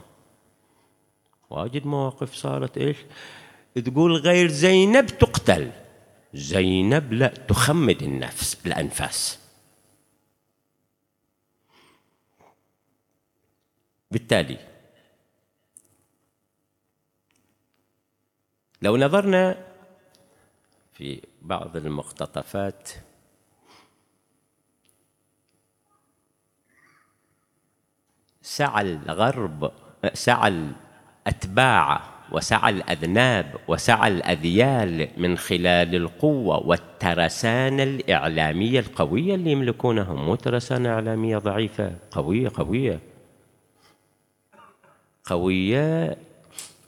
واجد 1.50 1.86
مواقف 1.86 2.34
صارت 2.34 2.78
إيش؟ 2.78 2.96
تقول 3.84 4.16
غير 4.16 4.48
زينب 4.48 5.06
تقتل. 5.06 5.72
زينب 6.34 7.12
لا 7.12 7.28
تخمد 7.28 8.02
النفس 8.02 8.66
الأنفاس. 8.66 9.38
بالتالي 14.10 14.58
لو 18.82 18.96
نظرنا 18.96 19.66
في 20.92 21.29
بعض 21.42 21.76
المقتطفات. 21.76 22.88
سعى 28.42 28.82
الغرب 28.82 29.72
سعى 30.14 30.72
الأتباع 31.26 32.00
وسعى 32.32 32.72
الأذناب 32.72 33.54
وسعى 33.68 34.08
الأذيال 34.08 35.08
من 35.16 35.38
خلال 35.38 35.94
القوة 35.94 36.66
والترسانة 36.66 37.82
الإعلامية 37.82 38.80
القوية 38.80 39.34
اللي 39.34 39.52
يملكونها 39.52 40.14
مو 40.14 40.34
ترسانة 40.34 40.88
إعلامية 40.88 41.38
ضعيفة 41.38 41.92
قوية 42.10 42.50
قوية. 42.54 43.00
قوية 45.24 46.16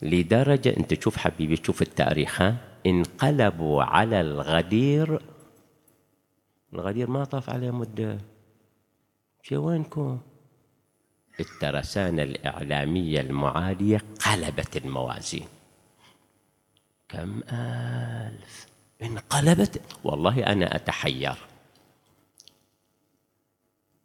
لدرجة 0.03 0.77
أنت 0.77 0.95
تشوف 0.95 1.17
حبيبي 1.17 1.57
تشوف 1.57 1.83
التاريخ 1.83 2.43
ها؟ 2.43 2.72
انقلبوا 2.87 3.83
على 3.83 4.21
الغدير. 4.21 5.23
الغدير 6.73 7.11
ما 7.11 7.25
طاف 7.25 7.51
عليه 7.51 7.71
مدة. 7.71 8.19
شي 9.43 9.57
وينكم؟ 9.57 10.21
الترسانة 11.41 12.23
الإعلامية 12.23 13.21
المعادية 13.21 14.01
قلبت 14.27 14.77
الموازين. 14.77 15.47
كم 17.09 17.41
ألف؟ 17.53 18.67
انقلبت. 19.03 19.81
والله 20.05 20.47
أنا 20.47 20.77
أتحير. 20.77 21.35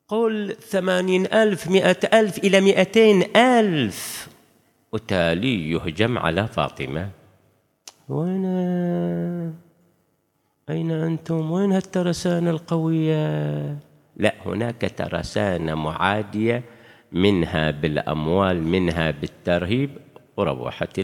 قل 0.07 0.55
ثمانين 0.69 1.25
ألف 1.25 1.67
مئة 1.67 2.19
ألف 2.19 2.37
إلى 2.37 2.61
مئتين 2.61 3.37
ألف. 3.37 4.29
وتالي 4.91 5.71
يهجم 5.71 6.17
على 6.17 6.47
فاطمة. 6.47 7.11
وين 8.09 8.45
أين 10.69 10.91
أنتم؟ 10.91 11.51
وين 11.51 11.71
هالترسانة 11.71 12.49
القوية؟ 12.49 13.79
لا 14.15 14.33
هناك 14.45 14.93
ترسانة 14.97 15.75
معادية 15.75 16.63
منها 17.11 17.71
بالأموال 17.71 18.63
منها 18.63 19.11
بالترهيب 19.11 19.97
وروحت 20.37 21.01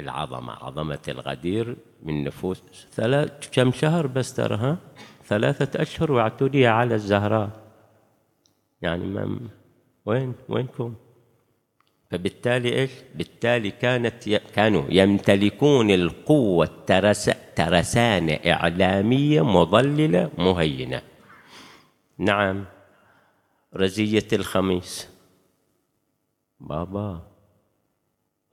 العظمة 0.00 0.52
عظمة 0.52 0.98
الغدير 1.08 1.76
من 2.02 2.24
نفوس 2.24 2.62
ثلاث 2.92 3.50
كم 3.52 3.72
شهر 3.72 4.06
بس 4.06 4.34
ترى 4.34 4.76
ثلاثة 5.24 5.82
أشهر 5.82 6.12
واعتدي 6.12 6.66
على 6.66 6.94
الزهراء. 6.94 7.50
يعني 8.82 9.06
ما 9.06 9.40
وين 10.06 10.34
وينكم؟ 10.48 10.94
فبالتالي 12.10 12.72
إيش؟ 12.72 12.90
بالتالي 13.14 13.70
كانت 13.70 14.28
كانوا 14.28 14.84
يمتلكون 14.90 15.90
القوة 15.90 16.66
الترس 16.66 17.30
ترسانة 17.56 18.32
إعلامية 18.32 19.42
مضللة 19.42 20.30
مهينة. 20.38 21.02
نعم. 22.18 22.64
رزية 23.76 24.28
الخميس. 24.32 25.08
بابا 26.60 27.22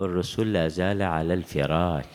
الرسول 0.01 0.53
لا 0.53 0.67
زال 0.67 1.01
على 1.01 1.33
الفراش. 1.33 2.05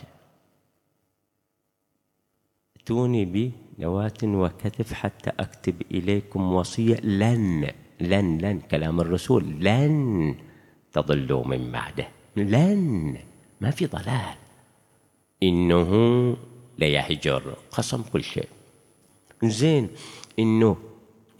اتوني 2.80 3.24
بي 3.24 3.52
نواة 3.78 4.20
وكتف 4.24 4.92
حتى 4.92 5.30
أكتب 5.38 5.82
إليكم 5.90 6.52
وصية. 6.52 6.96
لن 7.00 7.72
لن 8.00 8.38
لن 8.38 8.60
كلام 8.60 9.00
الرسول 9.00 9.44
لن. 9.60 10.49
تضلوا 10.92 11.46
من 11.46 11.72
بعده. 11.72 12.08
لن. 12.36 13.16
ما 13.60 13.70
في 13.70 13.86
ضلال. 13.86 14.34
إنه 15.42 16.36
ليهجر 16.78 17.54
قسم 17.70 18.02
كل 18.02 18.24
شيء. 18.24 18.48
زين. 19.44 19.88
إنه 20.38 20.76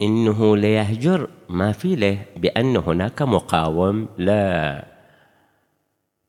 إنه 0.01 0.57
ليهجر 0.57 1.29
ما 1.49 1.71
في 1.71 1.95
له 1.95 2.25
بأن 2.37 2.77
هناك 2.77 3.21
مقاوم. 3.21 4.07
لا. 4.17 4.85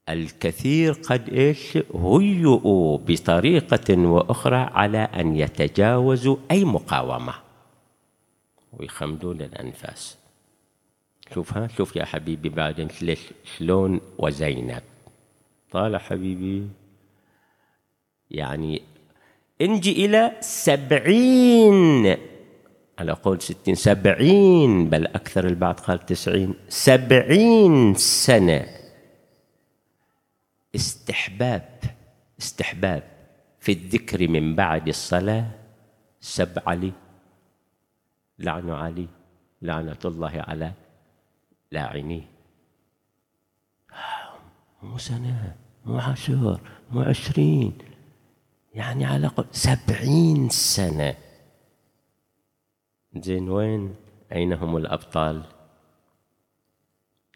الكثير 0.09 0.93
قد 0.93 1.29
إيش؟ 1.29 1.77
هيئوا 1.95 2.99
بطريقة 2.99 3.99
وأخرى 3.99 4.57
على 4.57 4.99
أن 4.99 5.37
يتجاوزوا 5.37 6.37
أي 6.51 6.65
مقاومة. 6.65 7.35
ويخمدون 8.73 9.41
الأنفاس. 9.41 10.22
شوف 11.35 11.57
ها 11.57 11.69
شوف 11.69 11.97
يا 11.97 12.05
حبيبي 12.05 12.49
بعدين 12.49 12.89
شلون 13.45 14.01
وزينب 14.19 14.83
طالع 15.71 15.99
حبيبي. 15.99 16.69
يعني 18.31 18.83
انجي 19.61 20.07
إلى 20.07 20.33
سبعين. 20.41 22.17
على 22.99 23.13
قول 23.13 23.43
ستين 23.43 23.75
سبعين 23.75 24.91
بل 24.91 25.07
أكثر 25.07 25.47
البعض 25.47 25.81
قال 25.81 26.07
تسعين. 26.07 26.55
سبعين 26.69 27.95
سنة. 27.95 28.67
استحباب 30.75 31.81
استحباب. 32.41 33.03
في 33.61 33.73
الذكر 33.73 34.29
من 34.29 34.55
بعد 34.55 34.89
الصلاة 34.89 35.51
سب 36.21 36.59
علي 36.67 36.93
لعن 38.39 38.71
علي 38.71 39.07
لعنة 39.63 39.99
الله 40.05 40.45
على 40.49 40.73
لاعنيه. 41.73 42.29
مو 44.83 44.99
سنة 44.99 45.57
مو 45.85 45.99
عشر 45.99 46.61
مو 46.91 47.01
عشرين. 47.01 47.79
يعني 48.75 49.05
على 49.05 49.17
الأقل 49.17 49.45
سبعين 49.53 50.49
سنة. 50.49 51.15
زين 53.17 53.49
وين؟ 53.49 53.95
أين 54.33 54.53
هم 54.53 54.77
الأبطال؟ 54.77 55.43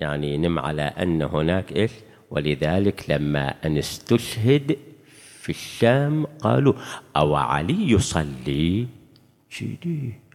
يعني 0.00 0.36
نم 0.38 0.58
على 0.58 0.82
أن 0.82 1.22
هناك 1.22 1.72
إيش؟ 1.72 1.92
ولذلك 2.30 3.10
لما 3.10 3.66
أن 3.66 3.78
استشهد 3.78 4.78
في 5.40 5.48
الشام 5.48 6.26
قالوا 6.26 6.74
أو 7.16 7.34
علي 7.34 7.90
يصلي؟ 7.90 8.88
شيدي 9.48 10.25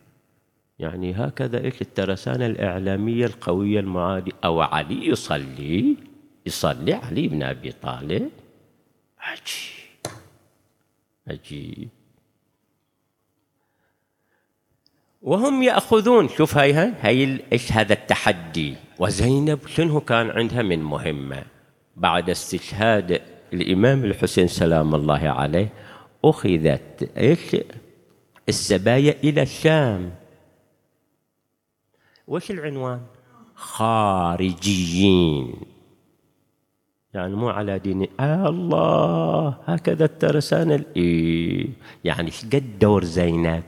يعني 0.82 1.14
هكذا 1.14 1.64
إيش 1.64 1.82
الترسانة 1.82 2.46
الإعلامية 2.46 3.26
القوية 3.26 3.80
المعادية 3.80 4.32
أو 4.44 4.62
علي 4.62 5.08
يصلي؟ 5.08 5.98
يصلي 6.46 6.94
علي 6.94 7.28
بن 7.28 7.44
أبي 7.44 7.72
طالب؟ 7.72 8.30
عجيب. 9.20 10.14
عجيب. 11.28 11.90
وهم 15.22 15.64
يأخذون 15.64 16.28
شوف 16.28 16.58
هاي 16.58 16.74
هاي, 16.74 17.40
إيش 17.52 17.72
هذا 17.72 17.94
التحدي؟ 17.94 18.76
وزينب 19.00 19.68
شنو 19.68 20.02
كان 20.02 20.30
عندها 20.30 20.62
من 20.62 20.80
مهمة؟ 20.84 21.44
بعد 21.96 22.30
استشهاد 22.30 23.22
الإمام 23.54 24.06
الحسين 24.06 24.48
سلام 24.48 24.96
الله 24.96 25.30
عليه 25.30 25.70
أخذت 26.26 27.12
إيش؟ 27.18 27.56
السبايا 28.50 29.16
إلى 29.24 29.42
الشام. 29.42 30.21
وش 32.32 32.52
العنوان؟ 32.52 33.02
خارجيين. 33.56 35.54
يعني 37.14 37.36
مو 37.36 37.50
على 37.50 37.80
دين 37.80 38.08
آه 38.20 38.50
الله 38.50 39.58
هكذا 39.66 40.06
الترسانة 40.06 40.86
إيه. 40.98 41.68
يعني 42.04 42.32
قد 42.54 42.80
دور 42.80 43.04
زينب؟ 43.04 43.64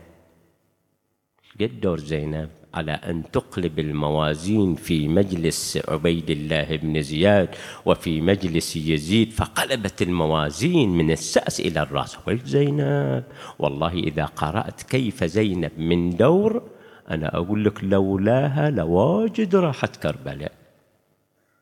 قد 1.61 1.81
دور 1.81 1.99
زينب؟ 1.99 2.49
على 2.73 2.91
أن 2.91 3.23
تقلب 3.31 3.79
الموازين 3.79 4.75
في 4.75 5.07
مجلس 5.07 5.79
عبيد 5.87 6.29
الله 6.29 6.75
بن 6.75 7.01
زياد 7.01 7.49
وفي 7.85 8.21
مجلس 8.21 8.75
يزيد 8.75 9.31
فقلبت 9.31 10.01
الموازين 10.01 10.89
من 10.89 11.11
السأس 11.11 11.59
إلى 11.59 11.81
الرأس. 11.81 12.17
ويش 12.27 12.41
زينب؟ 12.43 13.23
والله 13.59 13.93
إذا 13.93 14.25
قرأت 14.25 14.83
كيف 14.83 15.23
زينب 15.23 15.71
من 15.77 16.15
دور 16.15 16.63
أنا 17.09 17.35
أقول 17.35 17.65
لك 17.65 17.83
لولاها 17.83 18.69
لواجد 18.69 19.55
راحت 19.55 19.95
كربلاء 19.95 20.51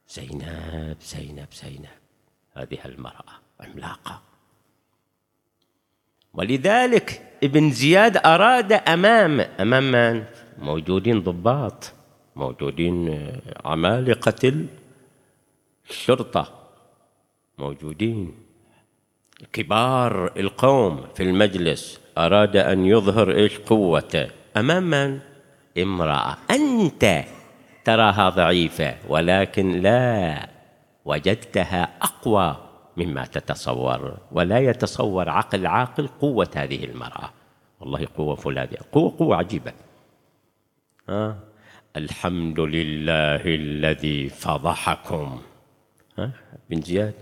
زينب 0.09 0.97
زينب 1.01 1.47
زينب 1.53 1.85
هذه 2.53 2.77
المرأة 2.85 3.33
عملاقة 3.59 4.21
ولذلك 6.33 7.21
ابن 7.43 7.71
زياد 7.71 8.17
أراد 8.17 8.71
أمام 8.73 9.39
أمام 9.39 9.91
من؟ 9.91 10.23
موجودين 10.59 11.21
ضباط 11.21 11.93
موجودين 12.35 13.27
عمالقة 13.65 14.65
الشرطة 15.89 16.53
موجودين 17.57 18.33
كبار 19.53 20.39
القوم 20.39 21.07
في 21.15 21.23
المجلس 21.23 21.99
أراد 22.17 22.55
أن 22.55 22.85
يظهر 22.85 23.31
إيش 23.31 23.57
قوته 23.59 24.27
أمام 24.57 24.83
من؟ 24.83 25.19
امرأة. 25.77 26.37
أنت 26.51 27.23
تراها 27.85 28.29
ضعيفة 28.29 28.95
ولكن 29.07 29.71
لا 29.71 30.49
وجدتها 31.05 31.89
أقوى 32.01 32.57
مما 32.97 33.25
تتصور 33.25 34.17
ولا 34.31 34.59
يتصور 34.59 35.29
عقل 35.29 35.67
عاقل 35.67 36.07
قوة 36.07 36.49
هذه 36.55 36.83
المرأة. 36.83 37.29
والله 37.79 38.07
قوة 38.17 38.35
فلانية 38.35 38.77
قوة 38.91 39.15
قوة 39.19 39.35
عجيبة. 39.35 39.73
آه. 41.09 41.35
الحمد 41.97 42.59
لله 42.59 43.41
الذي 43.45 44.29
فضحكم. 44.29 45.41
ها؟ 46.17 46.31
بن 46.69 46.81
زياد. 46.81 47.13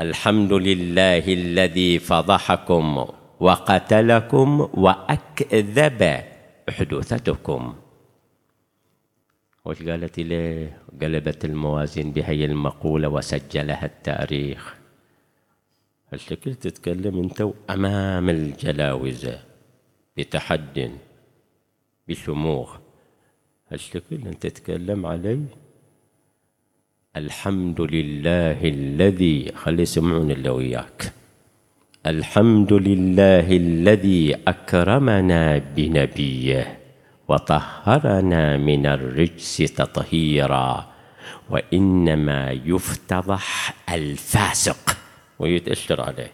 الحمد 0.00 0.52
لله 0.52 1.24
الذي 1.32 1.98
فضحكم 1.98 3.06
وقتلكم 3.40 4.68
وأكذب 4.74 6.24
حدوثتكم. 6.70 7.74
وش 9.70 9.82
قالت 9.82 10.18
ليه 10.18 10.78
قلبت 11.02 11.44
الموازين 11.44 12.12
بهي 12.12 12.44
المقولة 12.44 13.08
وسجلها 13.08 13.86
التاريخ. 13.86 14.74
هالشكل 16.12 16.54
تتكلم 16.54 17.18
أنت 17.18 17.48
أمام 17.70 18.30
الجلاوزة 18.30 19.38
بتحد 20.16 20.90
بشموخ؟ 22.08 22.78
هالشكل 23.70 24.16
انت 24.26 24.46
تتكلم 24.46 25.06
علي؟ 25.06 25.44
الحمد 27.16 27.80
لله 27.80 28.58
الذي 28.68 29.52
خلي 29.54 29.82
يسمعون 29.82 30.30
اللي 30.30 30.50
وياك. 30.50 31.12
الحمد 32.06 32.72
لله 32.72 33.56
الذي 33.56 34.34
أكرمنا 34.34 35.58
بنبيه. 35.58 36.79
وطهرنا 37.30 38.56
من 38.56 38.86
الرجس 38.86 39.56
تطهيرا 39.56 40.86
وإنما 41.50 42.50
يفتضح 42.50 43.74
الفاسق. 43.92 44.96
ويتأشر 45.38 46.00
عليه. 46.00 46.32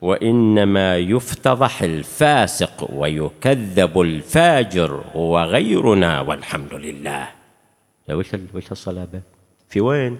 وإنما 0.00 0.96
يفتضح 0.96 1.82
الفاسق 1.82 2.90
ويكذب 2.92 4.00
الفاجر 4.00 5.04
هو 5.16 5.38
غيرنا 5.42 6.20
والحمد 6.20 6.74
لله. 6.74 7.28
وش 8.10 8.26
وش 8.54 8.72
الصلابة 8.72 9.22
في 9.68 9.80
وين؟ 9.80 10.18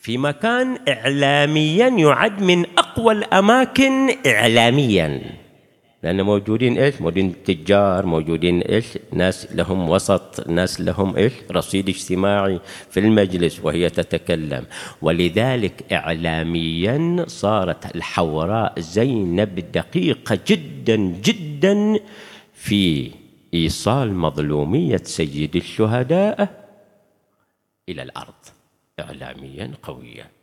في 0.00 0.18
مكان 0.18 0.78
إعلاميا 0.88 1.88
يعد 1.88 2.42
من 2.42 2.66
أقوى 2.78 3.14
الأماكن 3.14 3.92
إعلاميا. 4.26 5.22
لأن 6.02 6.22
موجودين 6.22 6.78
إيش؟ 6.78 7.00
موجودين 7.00 7.42
تجار 7.44 8.06
موجودين 8.06 8.60
إيش؟ 8.62 8.98
ناس 9.12 9.52
لهم 9.52 9.90
وسط 9.90 10.48
ناس 10.48 10.80
لهم 10.80 11.16
إيش؟ 11.16 11.32
رصيد 11.50 11.88
اجتماعي 11.88 12.60
في 12.90 13.00
المجلس 13.00 13.60
وهي 13.60 13.90
تتكلم. 13.90 14.66
ولذلك 15.02 15.92
إعلاميا 15.92 17.24
صارت 17.28 17.96
الحوراء 17.96 18.80
زينب 18.80 19.72
دقيقة 19.72 20.38
جدا 20.46 20.96
جدا 20.96 22.00
في 22.52 23.10
إيصال 23.54 24.14
مظلومية 24.14 25.02
سيد 25.04 25.56
الشهداء 25.56 26.68
إلى 27.88 28.02
الأرض. 28.02 28.34
إعلاميا 29.00 29.70
قويا. 29.82 30.37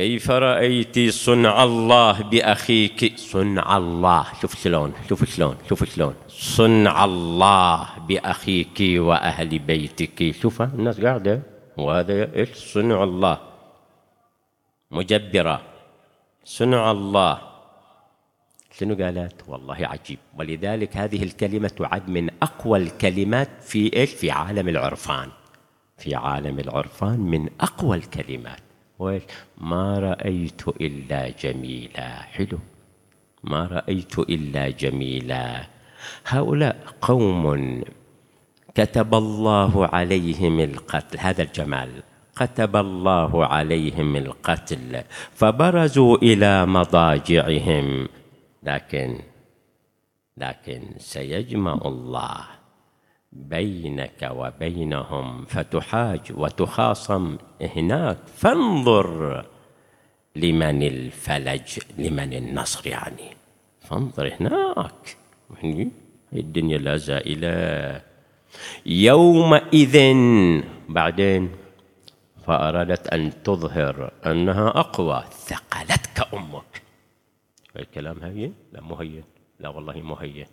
كيف 0.00 0.30
رأيت 0.30 0.96
صنع 1.10 1.64
الله 1.64 2.22
بأخيك؟ 2.22 3.18
صنع 3.18 3.76
الله. 3.76 4.26
شوف 4.40 4.62
شلون 4.62 4.92
شوف 5.08 5.24
شلون 5.24 5.56
شوف 5.68 5.84
شلون. 5.84 6.14
صنع 6.28 7.04
الله 7.04 7.88
بأخيك 8.08 8.78
وأهل 8.80 9.58
بيتك. 9.58 10.34
شوف 10.40 10.62
الناس 10.62 11.00
قاعدة. 11.00 11.42
وهذا 11.76 12.34
إيش؟ 12.36 12.48
صنع 12.48 13.04
الله. 13.04 13.38
مجبرة. 14.90 15.62
صنع 16.44 16.90
الله. 16.90 17.38
شنو 18.78 18.94
قالت؟ 18.94 19.38
والله 19.48 19.78
عجيب. 19.86 20.18
ولذلك 20.38 20.96
هذه 20.96 21.22
الكلمة 21.22 21.68
تعد 21.68 22.08
من 22.08 22.30
أقوى 22.42 22.78
الكلمات 22.78 23.50
في 23.60 23.96
إيش؟ 23.96 24.10
في 24.10 24.30
عالم 24.30 24.68
العرفان. 24.68 25.28
في 25.98 26.14
عالم 26.14 26.58
العرفان 26.58 27.20
من 27.20 27.48
أقوى 27.60 27.96
الكلمات. 27.96 28.69
ويش 29.00 29.22
ما 29.58 29.98
رأيت 29.98 30.68
إلا 30.68 31.32
جميلا. 31.42 32.08
حلو. 32.36 32.58
ما 33.44 33.66
رأيت 33.66 34.18
إلا 34.18 34.70
جميلا. 34.70 35.66
هؤلاء 36.26 36.76
قوم 37.00 37.44
كتب 38.74 39.14
الله 39.14 39.86
عليهم 39.86 40.60
القتل 40.60 41.18
هذا 41.18 41.42
الجمال. 41.42 41.90
كتب 42.36 42.76
الله 42.76 43.46
عليهم 43.46 44.16
القتل 44.16 45.02
فبرزوا 45.34 46.16
إلى 46.16 46.66
مضاجعهم. 46.66 48.08
لكن 48.62 49.18
لكن 50.36 50.82
سيجمع 50.98 51.78
الله. 51.84 52.59
بينك 53.32 54.30
وبينهم 54.30 55.44
فتحاج 55.44 56.20
وتخاصم 56.34 57.36
هناك. 57.60 58.18
فانظر 58.36 59.46
لمن 60.36 60.82
الفلج 60.82 61.78
لمن 61.98 62.32
النصر 62.32 62.86
يعني. 62.86 63.36
فانظر 63.80 64.32
هناك. 64.40 65.16
يعني 65.62 65.90
الدنيا 66.32 66.78
لا 66.78 66.96
زائلة. 66.96 68.02
يومئذ 68.86 69.96
بعدين 70.88 71.50
فأرادت 72.46 73.08
أن 73.08 73.42
تظهر 73.42 74.12
أنها 74.26 74.68
أقوى. 74.68 75.24
ثقلتك 75.30 76.34
أمك. 76.34 76.82
الكلام 77.76 78.22
هين؟ 78.22 78.54
لا 78.72 78.80
مهين. 78.80 79.24
لا 79.60 79.68
والله 79.68 80.02
مهين. 80.02 80.46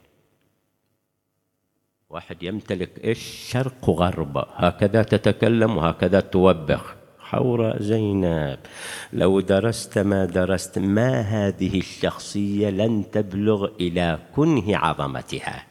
واحد 2.09 2.43
يمتلك 2.43 3.03
إيش؟ 3.03 3.19
شرق 3.51 3.89
وغرب. 3.89 4.37
هكذا 4.37 5.03
تتكلم 5.03 5.77
وهكذا 5.77 6.19
توبخ. 6.19 6.95
حوراء 7.19 7.81
زينب. 7.81 8.59
لو 9.13 9.39
درست 9.39 9.97
ما 9.97 10.25
درست 10.25 10.79
ما 10.79 11.21
هذه 11.21 11.79
الشخصية 11.79 12.69
لن 12.69 13.11
تبلغ 13.11 13.65
إلى 13.65 14.19
كنه 14.35 14.77
عظمتها. 14.77 15.65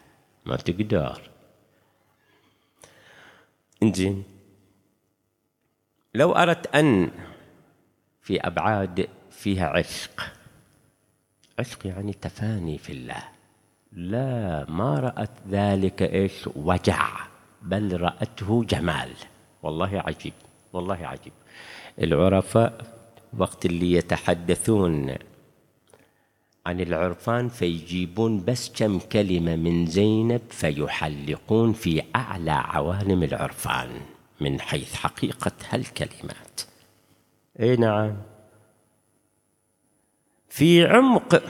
ما 0.47 0.57
تقدر. 0.57 1.31
انزين 3.83 4.25
لو 6.15 6.33
أردت 6.33 6.75
أن 6.75 7.11
في 8.23 8.41
أبعاد 8.41 9.09
فيها 9.31 9.67
عشق. 9.67 10.33
عشق 11.59 11.87
يعني 11.87 12.13
تفاني 12.13 12.79
في 12.79 12.93
الله. 12.93 13.36
لا 13.97 14.67
ما 14.69 15.01
رأت 15.01 15.31
ذلك 15.51 16.03
إيش؟ 16.03 16.49
وجع. 16.57 17.09
بل 17.63 18.01
رأته 18.01 18.65
جمال. 18.65 19.11
والله 19.63 20.03
عجيب 20.07 20.33
والله 20.73 21.07
عجيب. 21.07 21.33
العرفاء 22.03 22.85
وقت 23.39 23.67
اللي 23.67 23.93
يتحدثون 23.93 25.15
عن 26.67 26.81
العرفان 26.81 27.49
فيجيبون 27.49 28.45
بس 28.45 28.73
كم 28.77 28.99
كلمة 28.99 29.57
من 29.57 29.87
زينب 29.87 30.41
فيحلقون 30.51 31.73
في 31.73 32.03
أعلى 32.17 32.51
عوالم 32.51 33.23
العرفان 33.23 33.89
من 34.41 34.61
حيث 34.61 34.95
حقيقة 34.95 35.53
هالكلمات. 35.69 36.61
إي 37.61 37.77
نعم. 37.77 38.17
في 40.49 40.87
عمق 40.87 41.43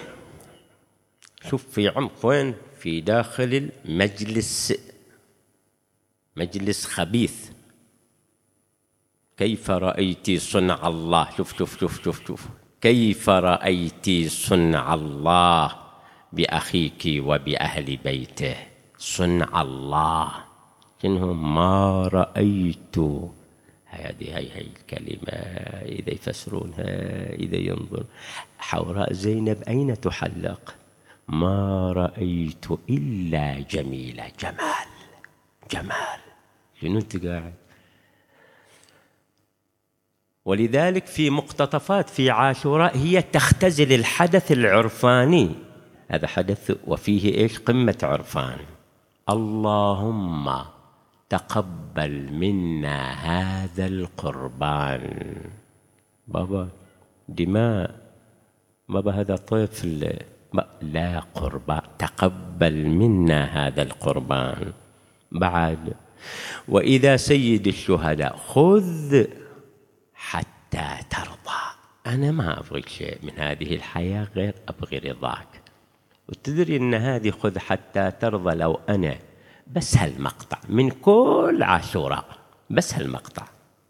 شوف 1.50 1.66
في 1.68 1.88
عمق 1.88 2.26
وين؟ 2.26 2.54
في 2.78 3.00
داخل 3.00 3.70
المجلس. 3.84 4.74
مجلس 6.36 6.86
خبيث. 6.86 7.50
كيف 9.36 9.70
رأيت 9.70 10.30
صنع 10.40 10.88
الله؟ 10.88 11.28
شوف 11.36 11.58
شوف 11.58 11.80
شوف 11.80 12.04
شوف 12.04 12.26
شوف. 12.26 12.46
كيف 12.80 13.28
رأيت 13.30 14.30
صنع 14.30 14.94
الله 14.94 15.76
بأخيك 16.32 17.02
وبأهل 17.06 17.96
بيته؟ 17.96 18.56
صنع 18.98 19.62
الله. 19.62 20.32
إنهم 21.04 21.54
ما 21.54 22.08
رأيت. 22.08 22.98
هذه 23.86 24.38
هي 24.38 24.50
هي 24.54 24.60
الكلمة. 24.60 25.32
إذا 25.82 26.10
يفسرونها 26.12 27.32
إذا 27.32 27.56
ينظر 27.56 28.04
حوراء 28.58 29.12
زينب 29.12 29.62
أين 29.62 30.00
تحلق؟ 30.00 30.74
ما 31.28 31.92
رأيت 31.92 32.66
إلا 32.90 33.60
جميلة 33.60 34.30
جمال. 34.40 34.88
جمال. 35.70 36.20
شنو 36.80 36.98
أنت 36.98 37.26
قاعد؟ 37.26 37.54
ولذلك 40.44 41.06
في 41.06 41.30
مقتطفات 41.30 42.10
في 42.10 42.30
عاشوراء 42.30 42.96
هي 42.96 43.22
تختزل 43.22 43.92
الحدث 43.92 44.52
العرفاني. 44.52 45.54
هذا 46.08 46.26
حدث 46.26 46.76
وفيه 46.86 47.34
إيش؟ 47.34 47.58
قمة 47.58 47.98
عرفان. 48.02 48.58
اللهم 49.28 50.64
تقبل 51.28 52.32
منا 52.32 53.12
هذا 53.12 53.86
القربان. 53.86 55.36
بابا 56.28 56.68
دماء. 57.28 58.00
بابا 58.88 59.12
هذا 59.12 59.36
طفل. 59.36 60.18
لا 60.82 61.20
قربان 61.34 61.82
تقبل 61.98 62.86
منا 62.86 63.44
هذا 63.44 63.82
القربان. 63.82 64.72
بعد. 65.32 65.94
وإذا 66.68 67.16
سيد 67.16 67.66
الشهداء 67.66 68.36
خذ 68.36 69.24
حتى 70.14 70.88
ترضى. 71.10 71.62
أنا 72.06 72.30
ما 72.30 72.60
أبغي 72.60 72.82
شيء 72.86 73.18
من 73.22 73.32
هذه 73.38 73.74
الحياة 73.74 74.28
غير 74.36 74.54
أبغي 74.68 74.98
رضاك. 74.98 75.62
وتدري 76.28 76.76
أن 76.76 76.94
هذه 76.94 77.30
خذ 77.30 77.58
حتى 77.58 78.10
ترضى 78.10 78.54
لو 78.54 78.80
أنا 78.88 79.16
بس 79.66 79.96
هالمقطع 79.96 80.58
من 80.68 80.90
كل 80.90 81.62
عاشوراء. 81.62 82.24
بس 82.70 82.94
هالمقطع. 82.94 83.44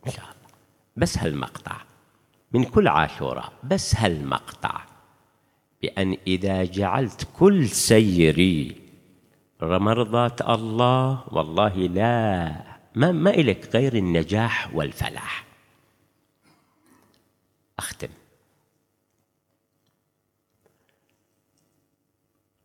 إن 0.06 0.12
شاء 0.12 0.24
الله. 0.24 0.54
بس 0.96 1.18
هالمقطع. 1.18 1.76
من 2.52 2.64
كل 2.64 2.88
عاشوراء. 2.88 3.52
بس 3.64 3.96
هالمقطع. 3.96 4.80
بأن 5.82 6.16
إذا 6.26 6.64
جعلت 6.64 7.28
كل 7.34 7.68
سيري 7.68 8.86
مرضاة 9.60 10.54
الله 10.54 11.34
والله 11.34 11.76
لا 11.76 12.76
ما, 12.94 13.12
ما 13.12 13.30
إلك 13.30 13.76
غير 13.76 13.94
النجاح 13.94 14.74
والفلاح. 14.74 15.46
أختم. 17.78 18.08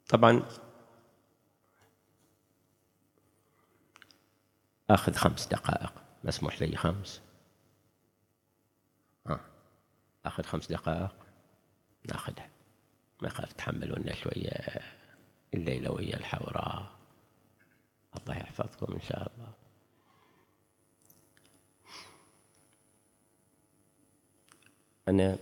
طبعا 0.09 0.43
أخذ 4.89 5.13
خمس 5.13 5.47
دقائق. 5.47 5.93
مسموح 6.23 6.61
لي 6.61 6.75
خمس. 6.77 7.21
ها 9.27 9.39
أخذ 10.25 10.43
خمس 10.43 10.67
دقائق. 10.67 11.15
ناخذها. 12.05 12.60
ما 13.21 13.27
يخالف 13.27 13.53
تحملونا 13.53 14.15
شوية 14.15 14.81
الليلة 15.53 15.91
ويا 15.91 16.17
الحوراء 16.17 16.91
الله 18.17 18.37
يحفظكم 18.37 18.93
إن 18.93 19.01
شاء 19.01 19.31
الله. 19.31 19.51
أنا 25.07 25.37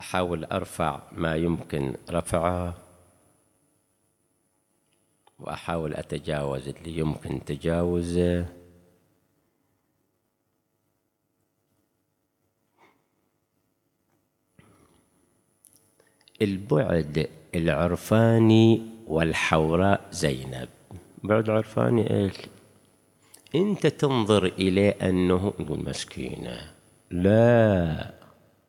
أحاول 0.00 0.44
أرفع 0.44 1.02
ما 1.12 1.36
يمكن 1.36 1.94
رفعه 2.10 2.74
وأحاول 5.38 5.94
أتجاوز 5.94 6.68
اللي 6.68 6.98
يمكن 6.98 7.44
تجاوزه. 7.44 8.61
البعد 16.42 17.28
العرفاني 17.54 18.82
والحوراء 19.06 20.00
زينب. 20.12 20.68
بعد 21.22 21.50
عرفاني 21.50 22.14
إيش؟ 22.14 22.34
أنت 23.54 23.86
تنظر 23.86 24.44
اليه 24.44 24.90
أنه 24.90 25.52
نقول 25.60 25.84
مسكينة 25.84 26.70
لا 27.10 28.12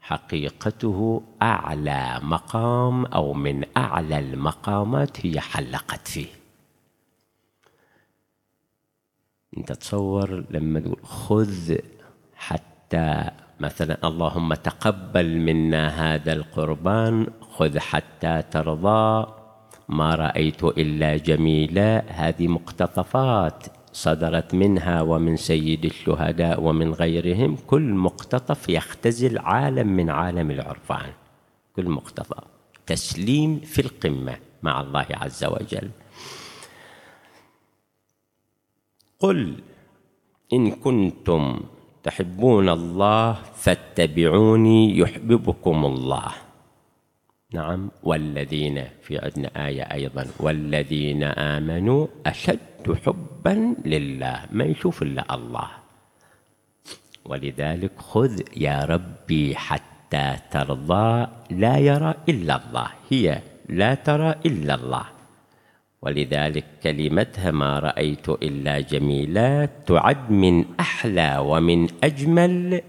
حقيقته 0.01 1.23
أعلى 1.41 2.19
مقام 2.23 3.05
أو 3.05 3.33
من 3.33 3.63
أعلى 3.77 4.19
المقامات 4.19 5.25
هي 5.25 5.39
حلقت 5.39 6.07
فيه. 6.07 6.27
أنت 9.57 9.71
تصور 9.71 10.45
لما 10.49 10.79
تقول 10.79 10.99
خذ 11.03 11.75
حتى 12.35 13.29
مثلا 13.59 14.07
اللهم 14.07 14.53
تقبل 14.53 15.37
منا 15.37 15.87
هذا 15.87 16.33
القربان 16.33 17.27
خذ 17.53 17.79
حتى 17.79 18.41
ترضى 18.51 19.33
ما 19.89 20.15
رأيت 20.15 20.63
إلا 20.63 21.17
جميلا. 21.17 22.03
هذه 22.07 22.47
مقتطفات 22.47 23.63
صدرت 23.93 24.53
منها 24.53 25.01
ومن 25.01 25.37
سيد 25.37 25.85
الشهداء 25.85 26.61
ومن 26.61 26.93
غيرهم. 26.93 27.57
كل 27.67 27.93
مقتطف 27.93 28.69
يختزل 28.69 29.39
عالم 29.39 29.87
من 29.87 30.09
عالم 30.09 30.51
العرفان. 30.51 31.11
كل 31.75 31.89
مقتطف. 31.89 32.43
تسليم 32.85 33.59
في 33.59 33.81
القمة 33.81 34.37
مع 34.63 34.81
الله 34.81 35.05
عز 35.11 35.43
وجل. 35.43 35.89
قل 39.19 39.55
إن 40.53 40.71
كنتم 40.71 41.59
تحبون 42.03 42.69
الله 42.69 43.33
فاتبعوني 43.55 44.97
يحببكم 44.97 45.85
الله. 45.85 46.31
نعم. 47.53 47.91
والذين 48.03 48.83
في 49.01 49.17
عندنا 49.17 49.67
آية 49.67 49.81
أيضا 49.81 50.25
والذين 50.39 51.23
آمنوا 51.23 52.07
أشد 52.25 52.97
حبا 53.05 53.75
لله. 53.85 54.39
ما 54.51 54.63
يشوف 54.63 55.03
إلا 55.03 55.35
الله. 55.35 55.69
ولذلك 57.25 57.91
خذ 57.97 58.41
يا 58.57 58.85
ربي 58.85 59.55
حتى 59.55 60.35
ترضى 60.51 61.27
لا 61.51 61.77
يرى 61.77 62.13
إلا 62.29 62.53
الله. 62.55 62.87
هي 63.09 63.41
لا 63.69 63.93
ترى 63.93 64.35
إلا 64.45 64.73
الله. 64.75 65.05
ولذلك 66.01 66.65
كلمتها 66.83 67.51
ما 67.51 67.79
رأيت 67.79 68.29
إلا 68.29 68.79
جميلات 68.79 69.69
تعد 69.87 70.31
من 70.31 70.65
أحلى 70.79 71.37
ومن 71.37 71.87
أجمل 72.03 72.81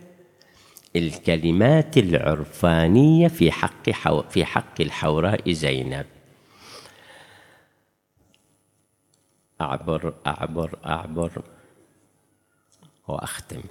الكلمات 0.96 1.98
العرفانية 1.98 3.28
في 3.28 3.52
حق 3.52 3.90
حو 3.90 4.22
في 4.22 4.44
حق 4.44 4.80
الحوراء 4.80 5.52
زينب. 5.52 6.06
أعبر 9.60 10.14
أعبر 10.26 10.78
أعبر. 10.86 11.42
وأختم. 13.08 13.62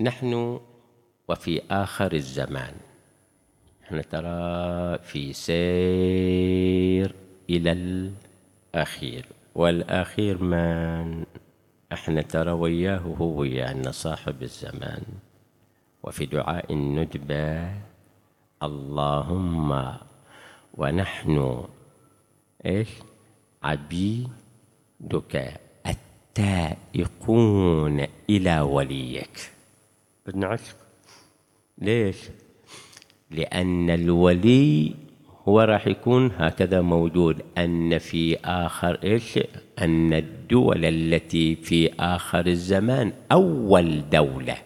نحن 0.00 0.60
وفي 1.28 1.62
آخر 1.70 2.12
الزمان. 2.12 2.74
إحنا 3.84 4.02
ترى 4.02 4.98
في 5.04 5.32
سير 5.32 7.14
إلى 7.50 7.72
الأخير. 7.72 9.26
والأخير 9.54 10.42
من 10.42 11.24
إحنا 11.92 12.22
ترى 12.22 12.50
وياه 12.50 12.98
هو 12.98 13.40
ويانا 13.40 13.90
صاحب 13.90 14.42
الزمان. 14.42 15.02
وفي 16.02 16.26
دعاء 16.26 16.72
الندبة 16.72 17.74
اللهم 18.62 19.96
ونحن 20.74 21.64
إيش؟ 22.66 22.88
عبيدك 23.62 25.60
التائقون 25.86 28.06
إلى 28.30 28.60
وليك. 28.60 29.50
بدنا 30.26 30.46
عشق. 30.46 30.76
ليش؟ 31.78 32.16
لأن 33.30 33.90
الولي 33.90 34.94
هو 35.50 35.60
راح 35.60 35.86
يكون 35.86 36.30
هكذا 36.38 36.80
موجود. 36.80 37.42
أن 37.58 37.98
في 37.98 38.36
آخر 38.36 38.98
إيش؟ 39.04 39.38
أن 39.78 40.12
الدول 40.12 40.84
التي 40.84 41.56
في 41.56 41.92
آخر 42.00 42.46
الزمان 42.46 43.12
أول 43.32 44.10
دولة 44.10 44.56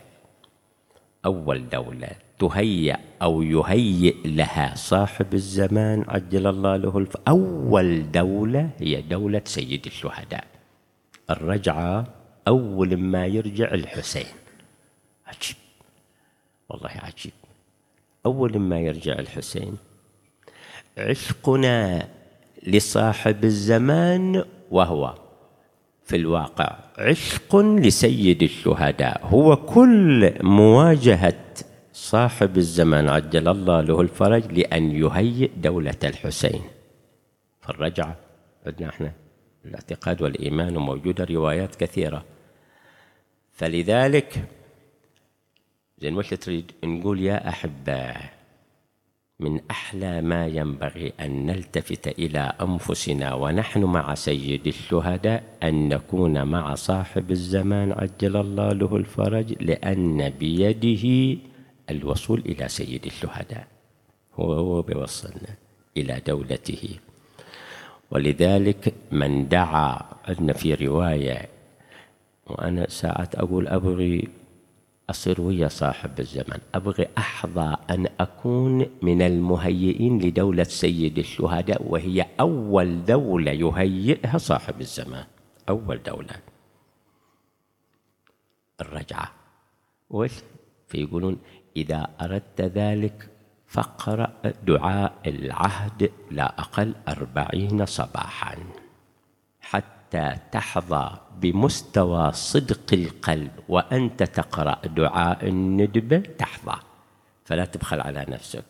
أول 1.25 1.69
دولة 1.69 2.09
تهيأ 2.39 2.99
أو 3.23 3.43
يهيئ 3.43 4.15
لها 4.25 4.75
صاحب 4.75 5.35
الزمان 5.35 6.05
عجل 6.09 6.47
الله 6.47 6.77
له 6.77 6.99
الف. 6.99 7.17
أول 7.29 8.13
دولة 8.13 8.71
هي 8.79 9.03
دولة 9.03 9.43
سيد 9.45 9.87
الشهداء. 9.87 10.45
الرجعة 11.31 12.05
أول 12.49 12.97
ما 12.97 13.27
يرجع 13.27 13.75
الحسين. 13.75 14.37
عجيب. 15.27 15.57
والله 16.69 16.91
عجيب. 16.91 17.33
أول 18.27 18.59
ما 18.59 18.81
يرجع 18.81 19.19
الحسين 19.19 19.77
عشقنا 20.99 22.09
لصاحب 22.67 23.45
الزمان 23.45 24.45
وهو 24.71 25.15
في 26.05 26.17
الواقع. 26.17 26.77
عشق 26.99 27.57
لسيد 27.57 28.43
الشهداء. 28.43 29.27
هو 29.27 29.57
كل 29.57 30.33
مواجهة 30.43 31.45
صاحب 31.93 32.57
الزمان 32.57 33.09
عجل 33.09 33.49
الله 33.49 33.81
له 33.81 34.01
الفرج 34.01 34.53
لأن 34.53 34.91
يهيئ 34.91 35.51
دولة 35.57 35.99
الحسين. 36.05 36.63
فالرجعة 37.61 38.17
عندنا 38.67 38.89
إحنا 38.89 39.13
الاعتقاد 39.65 40.23
والإيمان 40.23 40.77
وموجودة 40.77 41.25
روايات 41.25 41.75
كثيرة. 41.75 42.25
فلذلك 43.53 44.45
زين 45.99 46.17
وش 46.17 46.31
تريد 46.31 46.73
نقول 46.85 47.21
يا 47.21 47.49
أحباء؟ 47.49 48.44
من 49.41 49.61
أحلى 49.71 50.23
ما 50.23 50.47
ينبغي 50.47 51.13
أن 51.21 51.47
نلتفت 51.47 52.09
إلى 52.09 52.53
أنفسنا 52.63 53.35
ونحن 53.35 53.85
مع 53.85 54.15
سيد 54.15 54.67
الشهداء 54.67 55.43
أن 55.63 55.89
نكون 55.89 56.43
مع 56.43 56.75
صاحب 56.75 57.31
الزمان 57.31 57.93
عجل 57.93 58.37
الله 58.37 58.73
له 58.73 58.97
الفرج 58.97 59.63
لأن 59.63 60.31
بيده 60.31 61.39
الوصول 61.91 62.43
إلى 62.47 62.69
سيد 62.69 63.07
الشهداء. 63.07 63.67
هو 64.35 64.53
هو 64.53 64.83
بيوصلنا 64.83 65.55
إلى 65.97 66.21
دولته. 66.27 66.89
ولذلك 68.11 68.95
من 69.13 69.49
دعا 69.49 70.03
عندنا 70.29 70.53
في 70.53 70.75
رواية 70.75 71.49
وأنا 72.47 72.87
ساعات 72.89 73.35
أقول 73.35 73.69
أبغي 73.69 74.29
أصير 75.11 75.41
ويا 75.41 75.69
صاحب 75.69 76.21
الزمن. 76.21 76.59
أبغي 76.75 77.09
أحظى 77.19 77.77
أن 77.91 78.07
أكون 78.21 78.87
من 79.03 79.23
المهيئين 79.23 80.19
لدولة 80.19 80.65
سيد 80.65 81.19
الشهداء 81.19 81.83
وهي 81.89 82.27
أول 82.41 83.05
دولة 83.05 83.53
يهيئها 83.53 84.39
صاحب 84.39 84.81
الزمان. 84.81 85.25
أول 85.69 86.03
دولة. 86.03 86.37
الرجعة. 88.81 89.33
وش 90.11 90.33
فيقولون 90.89 91.39
إذا 91.77 92.09
أردت 92.21 92.61
ذلك 92.61 93.29
فاقرأ 93.67 94.33
دعاء 94.67 95.13
العهد 95.27 96.11
لا 96.31 96.61
أقل 96.61 96.95
أربعين 97.09 97.87
صباحا. 97.87 98.57
تحظى 100.53 101.11
بمستوى 101.41 102.33
صدق 102.33 102.89
القلب 102.93 103.51
وأنت 103.69 104.23
تقرأ 104.23 104.79
دعاء 104.97 105.49
الندبة 105.49 106.19
تحظى. 106.19 106.77
فلا 107.45 107.65
تبخل 107.65 108.01
على 108.01 108.27
نفسك. 108.29 108.65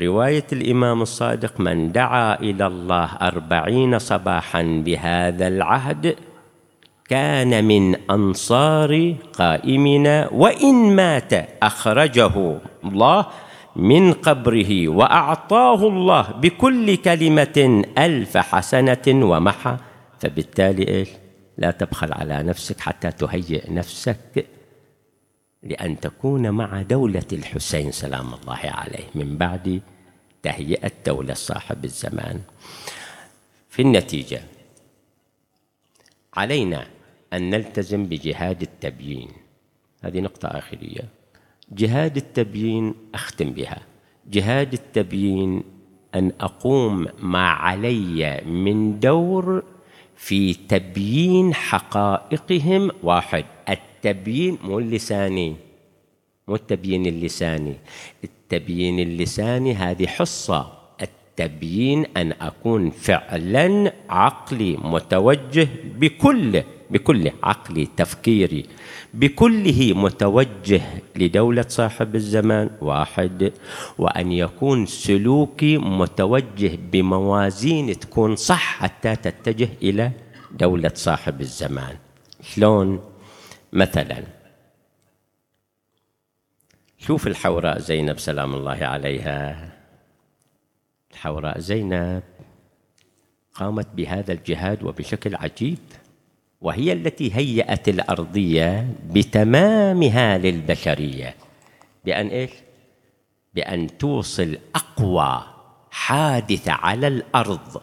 رواية 0.00 0.46
الإمام 0.52 1.02
الصادق 1.02 1.60
من 1.60 1.92
دعا 1.92 2.34
إلى 2.40 2.66
الله 2.66 3.08
أربعين 3.22 3.98
صباحا 3.98 4.62
بهذا 4.62 5.46
العهد 5.48 6.16
كان 7.08 7.64
من 7.64 8.10
أنصار 8.10 9.14
قائمنا 9.38 10.28
وإن 10.32 10.96
مات 10.96 11.32
أخرجه 11.62 12.58
الله 12.84 13.26
من 13.76 14.12
قبره 14.12 14.88
وأعطاه 14.88 15.88
الله 15.88 16.22
بكل 16.22 16.96
كلمة 16.96 17.84
ألف 17.98 18.36
حسنة 18.36 19.06
ومحى 19.08 19.76
فبالتالي 20.22 20.88
إيش؟ 20.88 21.08
لا 21.58 21.70
تبخل 21.70 22.12
على 22.12 22.42
نفسك 22.42 22.80
حتى 22.80 23.10
تهيئ 23.10 23.72
نفسك 23.72 24.46
لأن 25.62 26.00
تكون 26.00 26.50
مع 26.50 26.82
دولة 26.82 27.26
الحسين 27.32 27.90
سلام 27.90 28.34
الله 28.34 28.60
عليه. 28.64 29.04
من 29.14 29.36
بعد 29.36 29.82
تهيئة 30.42 30.92
دولة 31.06 31.34
صاحب 31.34 31.84
الزمان. 31.84 32.40
في 33.68 33.82
النتيجة 33.82 34.42
علينا 36.34 36.86
أن 37.32 37.50
نلتزم 37.50 38.06
بجهاد 38.06 38.62
التبيين. 38.62 39.28
هذه 40.02 40.20
نقطة 40.20 40.48
آخرية. 40.48 41.08
جهاد 41.72 42.16
التبيين 42.16 42.94
أختم 43.14 43.50
بها. 43.50 43.78
جهاد 44.30 44.72
التبيين 44.72 45.62
أن 46.14 46.32
أقوم 46.40 47.06
ما 47.18 47.48
علي 47.48 48.40
من 48.46 49.00
دور 49.00 49.71
في 50.22 50.54
تبيين 50.54 51.54
حقائقهم 51.54 52.90
واحد. 53.02 53.44
التبيين 53.68 54.58
مو 54.64 54.78
اللساني 54.78 55.56
مو 56.48 56.54
التبيين 56.54 57.06
اللساني. 57.06 57.74
التبيين 58.24 59.00
اللساني 59.00 59.74
هذه 59.74 60.06
حصة. 60.06 60.72
التبيين 61.02 62.06
أن 62.16 62.32
أكون 62.32 62.90
فعلا 62.90 63.92
عقلي 64.08 64.76
متوجه 64.76 65.68
بكل 65.98 66.62
بكل 66.92 67.30
عقلي 67.42 67.88
تفكيري 67.96 68.66
بكله 69.14 69.92
متوجه 69.94 70.82
لدولة 71.16 71.64
صاحب 71.68 72.14
الزمان 72.14 72.70
واحد 72.80 73.52
وأن 73.98 74.32
يكون 74.32 74.86
سلوكي 74.86 75.78
متوجه 75.78 76.78
بموازين 76.92 77.98
تكون 77.98 78.36
صح 78.36 78.78
حتى 78.78 79.16
تتجه 79.16 79.68
إلى 79.82 80.10
دولة 80.52 80.90
صاحب 80.94 81.40
الزمان. 81.40 81.96
شلون؟ 82.42 83.00
مثلا 83.72 84.24
شوف 86.98 87.26
الحوراء 87.26 87.78
زينب 87.78 88.18
سلام 88.18 88.54
الله 88.54 88.84
عليها. 88.84 89.72
الحوراء 91.12 91.58
زينب 91.58 92.22
قامت 93.54 93.88
بهذا 93.94 94.32
الجهاد 94.32 94.82
وبشكل 94.82 95.34
عجيب. 95.34 95.78
وهي 96.62 96.92
التي 96.92 97.34
هيأت 97.34 97.88
الأرضية 97.88 98.94
بتمامها 99.10 100.38
للبشرية. 100.38 101.34
بأن 102.04 102.26
إيش؟ 102.26 102.50
بأن 103.54 103.98
توصل 103.98 104.58
أقوى 104.74 105.42
حادثة 105.90 106.72
على 106.72 107.06
الأرض. 107.06 107.82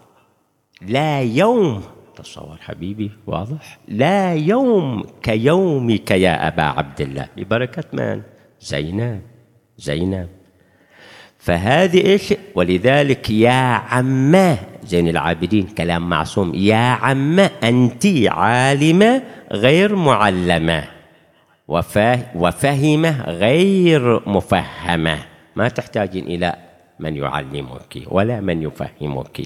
لا 0.82 1.22
يوم 1.22 1.84
تصور 2.16 2.58
حبيبي 2.62 3.12
واضح؟ 3.28 3.80
لا 3.88 4.34
يوم 4.34 5.04
كيومك 5.22 6.12
يا 6.12 6.48
أبا 6.48 6.64
عبد 6.64 7.02
الله. 7.02 7.28
ببركة 7.38 7.84
من؟ 7.94 8.22
زينب 8.62 9.22
زينب. 9.78 10.39
فهذه 11.40 12.06
إيش؟ 12.06 12.34
ولذلك 12.56 13.30
يا 13.30 13.52
عمه 13.92 14.58
زين 14.84 15.08
العابدين 15.08 15.68
كلام 15.68 16.10
معصوم. 16.10 16.56
يا 16.56 16.76
عمه 16.76 17.52
أنت 17.64 18.06
عالمة 18.28 19.24
غير 19.52 19.96
معلمة 19.96 20.84
وفهمة 22.36 23.22
غير 23.30 24.30
مفهمة. 24.30 25.20
ما 25.56 25.68
تحتاجين 25.68 26.24
إلى 26.28 26.56
من 27.00 27.16
يعلمك 27.16 28.04
ولا 28.08 28.42
من 28.42 28.62
يفهمك. 28.62 29.42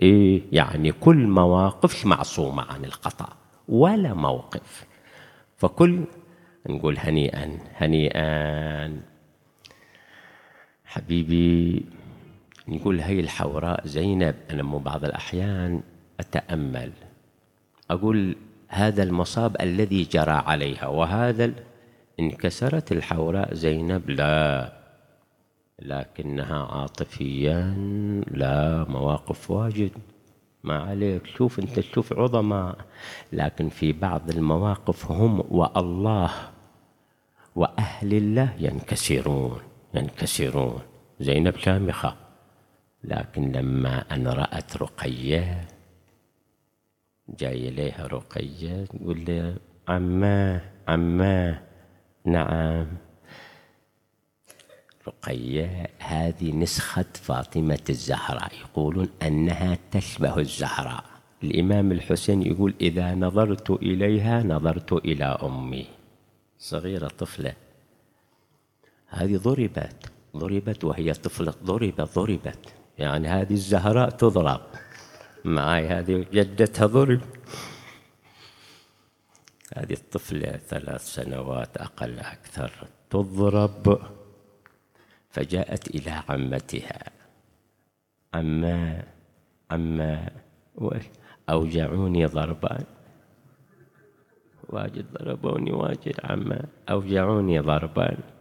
إيه 0.00 0.42
يعني 0.52 0.92
كل 0.92 1.26
مواقف 1.26 2.06
معصومة 2.06 2.62
عن 2.62 2.84
الخطأ 2.84 3.28
ولا 3.68 4.14
موقف. 4.14 4.84
فكل 5.56 6.00
نقول 6.68 6.96
هنيئا 6.98 7.58
هنيئا. 7.76 9.15
حبيبي 10.96 11.84
نقول 12.68 13.00
هي 13.00 13.20
الحوراء 13.20 13.86
زينب 13.86 14.34
أنا 14.50 14.62
مو 14.62 14.78
بعض 14.78 15.04
الأحيان 15.04 15.80
أتأمل. 16.20 16.92
أقول 17.90 18.36
هذا 18.68 19.02
المصاب 19.02 19.56
الذي 19.60 20.02
جرى 20.02 20.30
عليها 20.30 20.86
وهذا 20.86 21.52
انكسرت 22.20 22.92
الحوراء 22.92 23.54
زينب؟ 23.54 24.10
لا. 24.10 24.72
لكنها 25.82 26.64
عاطفيا 26.64 27.74
لا 28.30 28.84
مواقف 28.88 29.50
واجد. 29.50 29.90
ما 30.64 30.78
عليك 30.78 31.26
شوف 31.26 31.58
أنت 31.58 31.80
تشوف 31.80 32.12
عظماء. 32.12 32.76
لكن 33.32 33.68
في 33.68 33.92
بعض 33.92 34.30
المواقف 34.30 35.10
هم 35.10 35.44
وألله 35.50 36.30
وأهل 37.56 38.14
الله 38.14 38.52
ينكسرون. 38.58 39.75
ينكسرون 39.96 40.80
زينب 41.20 41.56
شامخه 41.56 42.16
لكن 43.04 43.52
لما 43.52 44.14
أن 44.14 44.28
رأت 44.28 44.76
رقية 44.76 45.68
جاي 47.28 47.68
إليها 47.68 48.06
رقية 48.06 48.84
تقول 48.84 49.20
لي 49.20 49.56
عماه 49.88 50.60
عماه 50.88 51.62
نعم. 52.24 52.86
رقية 55.08 55.90
هذه 55.98 56.52
نسخة 56.52 57.04
فاطمة 57.14 57.84
الزهراء. 57.90 58.52
يقولون 58.60 59.08
أنها 59.22 59.78
تشبه 59.90 60.38
الزهراء. 60.38 61.04
الإمام 61.42 61.92
الحسين 61.92 62.42
يقول 62.42 62.74
إذا 62.80 63.14
نظرت 63.14 63.70
إليها 63.70 64.42
نظرت 64.42 64.92
إلى 64.92 65.24
أمي. 65.24 65.86
صغيرة 66.58 67.08
طفلة. 67.08 67.54
هذه 69.16 69.36
ضربت 69.36 70.12
ضربت 70.36 70.84
وهي 70.84 71.12
طفلة 71.12 71.54
ضربت 71.64 72.00
ضربت. 72.00 72.74
يعني 72.98 73.28
هذه 73.28 73.52
الزهراء 73.52 74.10
تضرب. 74.10 74.60
معي 75.44 75.86
هذه 75.88 76.26
جدتها 76.32 76.86
ضرب. 76.86 77.20
هذه 79.76 79.92
الطفلة 79.92 80.60
ثلاث 80.68 81.04
سنوات 81.14 81.76
أقل 81.76 82.18
أكثر 82.18 82.72
تضرب. 83.10 83.98
فجاءت 85.30 85.94
إلى 85.94 86.22
عمتها. 86.28 87.10
عما 88.34 89.04
عما 89.70 90.30
أوجعوني 91.50 92.26
ضربا. 92.26 92.78
واجد 94.68 95.06
ضربوني 95.12 95.72
واجد 95.72 96.20
عما 96.24 96.64
أوجعوني 96.90 97.58
ضربا. 97.58 98.35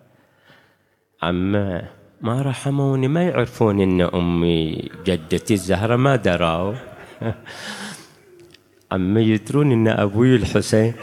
عما 1.26 1.88
ما 2.22 2.42
رحموني 2.42 3.08
ما 3.08 3.24
يعرفون 3.24 3.82
إن 3.82 4.02
أمي 4.02 4.90
جدتي 5.06 5.54
الزهرة 5.54 5.96
ما 5.96 6.16
دروا 6.16 6.76
عمي 8.92 9.22
يدرون 9.22 9.72
إن 9.72 9.88
أبوي 9.88 10.36
الحسين. 10.36 10.94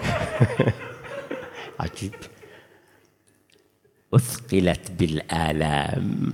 عجيب. 1.80 2.14
أثقلت 4.14 4.90
بالآلام. 4.90 6.32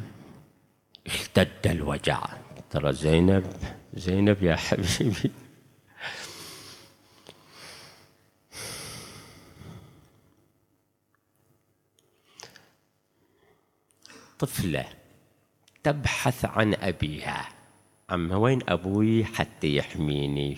اشتد 1.07 1.67
الوجع. 1.67 2.21
ترى 2.71 2.93
زينب 2.93 3.45
زينب 3.95 4.43
يا 4.43 4.57
حبيبي. 4.57 5.31
طفلة 14.39 14.85
تبحث 15.83 16.45
عن 16.45 16.75
أبيها. 16.75 17.49
عم 18.11 18.33
وين 18.33 18.61
أبوي 18.69 19.25
حتى 19.25 19.77
يحميني؟ 19.77 20.57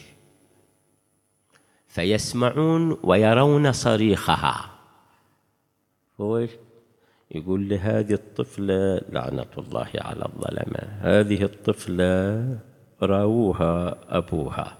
فيسمعون 1.88 2.98
ويرون 3.02 3.72
صريخها. 3.72 4.70
هو 6.20 6.46
يقول 7.30 7.60
لي 7.60 7.78
هذه 7.78 8.12
الطفلة 8.12 9.00
لعنة 9.08 9.46
الله 9.58 9.90
على 9.94 10.24
الظلمة. 10.24 10.98
هذه 11.00 11.42
الطفلة 11.42 12.58
راوها 13.02 13.98
أبوها. 14.08 14.78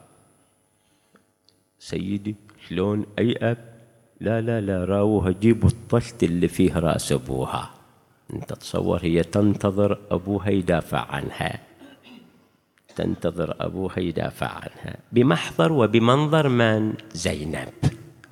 سيدي 1.78 2.34
شلون؟ 2.68 3.06
أي 3.18 3.36
أب؟ 3.36 3.58
لا 4.20 4.40
لا 4.40 4.60
لا 4.60 4.84
راوها. 4.84 5.30
جيبوا 5.30 5.68
الطشت 5.68 6.22
اللي 6.22 6.48
فيه 6.48 6.78
رأس 6.78 7.12
أبوها. 7.12 7.79
أنت 8.34 8.52
تصور 8.52 8.98
هي 9.02 9.22
تنتظر 9.22 9.98
أبوها 10.10 10.50
يدافع 10.50 11.06
عنها 11.10 11.60
تنتظر 12.96 13.54
أبوها 13.60 13.98
يدافع 14.00 14.46
عنها 14.46 14.96
بمحضر 15.12 15.72
وبمنظر 15.72 16.48
من؟ 16.48 16.94
زينب. 17.12 17.68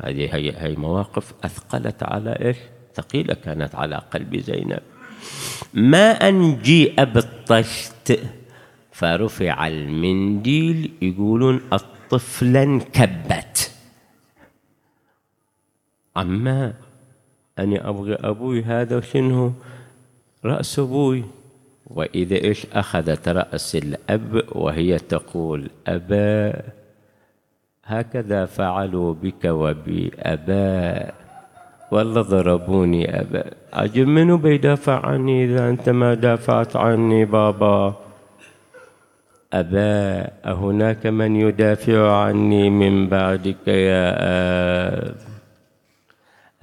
هذه 0.02 0.36
هي, 0.36 0.52
هي 0.56 0.76
مواقف 0.76 1.34
أثقلت 1.44 2.02
على 2.02 2.30
إيش؟ 2.30 2.56
ثقيلة 2.94 3.34
كانت 3.34 3.74
على 3.74 3.96
قلب 3.96 4.36
زينب. 4.36 4.80
ما 5.74 6.28
أن 6.28 6.62
جيء 6.62 7.04
بالطشت 7.04 8.20
فرفع 8.92 9.66
المنديل 9.66 10.92
يقولون 11.02 11.60
الطفلة 11.72 12.62
انكبت. 12.62 13.72
أما 16.16 16.74
أنا 17.58 17.88
أبغي 17.88 18.14
أبوي 18.14 18.62
هذا 18.62 19.00
شنو 19.00 19.52
رأس 20.44 20.78
أبوي. 20.78 21.24
وإذا 21.86 22.36
إيش 22.36 22.66
أخذت 22.72 23.28
رأس 23.28 23.76
الأب 23.76 24.42
وهي 24.52 24.98
تقول 24.98 25.70
أبا 25.86 26.62
هكذا 27.84 28.44
فعلوا 28.46 29.14
بك 29.14 29.44
وبي 29.44 30.12
أبا 30.18 31.12
والله 31.92 32.20
ضربوني 32.22 33.20
أبا. 33.20 33.44
عجب 33.72 34.06
منو 34.06 34.36
بيدافع 34.36 35.06
عني 35.06 35.44
إذا 35.44 35.68
أنت 35.68 35.88
ما 35.88 36.14
دافعت 36.14 36.76
عني 36.76 37.24
بابا؟ 37.24 37.94
أبا 39.52 40.30
أهناك 40.44 41.06
من 41.06 41.36
يدافع 41.36 42.16
عني 42.16 42.70
من 42.70 43.08
بعدك 43.08 43.68
يا 43.68 44.14
أب؟ 45.08 45.14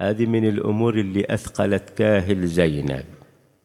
هذه 0.00 0.26
من 0.26 0.48
الأمور 0.48 0.94
اللي 0.94 1.26
أثقلت 1.30 1.90
كاهل 1.90 2.46
زينب. 2.46 3.15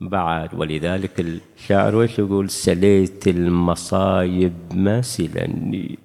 بعد. 0.02 0.54
ولذلك 0.54 1.20
الشاعر 1.20 1.96
وش 1.96 2.20
يقول؟ 2.20 2.50
سليت 2.50 3.28
المصايب 3.28 4.54
ما 4.74 5.02
سلني 5.02 6.00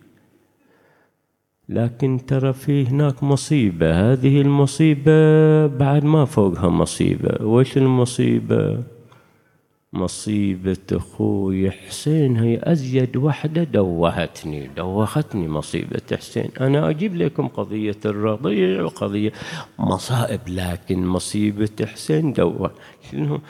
لكن 1.68 2.20
ترى 2.26 2.53
في 2.53 2.86
هناك 2.86 3.22
مصيبة. 3.22 4.12
هذه 4.12 4.40
المصيبة 4.40 5.66
بعد 5.66 6.05
ما 6.05 6.24
فوقها 6.24 6.68
مصيبة. 6.68 7.44
وش 7.44 7.76
المصيبة؟ 7.76 8.82
مصيبة 9.92 10.76
أخوي 10.92 11.70
حسين. 11.70 12.36
هي 12.36 12.61
أزيد 12.62 13.16
وحدة 13.16 13.64
دوهتني 13.64 14.66
دوختني 14.76 15.49
مصيبة 15.49 16.16
حسين. 16.16 16.51
أنا 16.61 16.90
أجيب 16.90 17.16
لكم 17.16 17.49
قضية 17.49 17.97
الرضيع 18.05 18.82
وقضية 18.82 19.32
مصائب 19.78 20.40
لكن 20.49 21.07
مصيبة 21.07 21.86
حسين 21.86 22.32
دوه 22.32 22.70
شنو؟ 23.11 23.40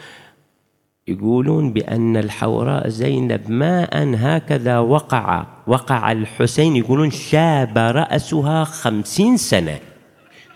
يقولون 1.08 1.72
بأن 1.72 2.16
الحوراء 2.16 2.88
زينب 2.88 3.50
ما 3.50 4.02
أن 4.02 4.14
هكذا 4.14 4.78
وقع. 4.78 5.46
وقع 5.66 6.12
الحسين 6.12 6.76
يقولون 6.76 7.10
شاب 7.10 7.78
رأسها 7.78 8.64
خمسين 8.64 9.36
سنة. 9.36 9.78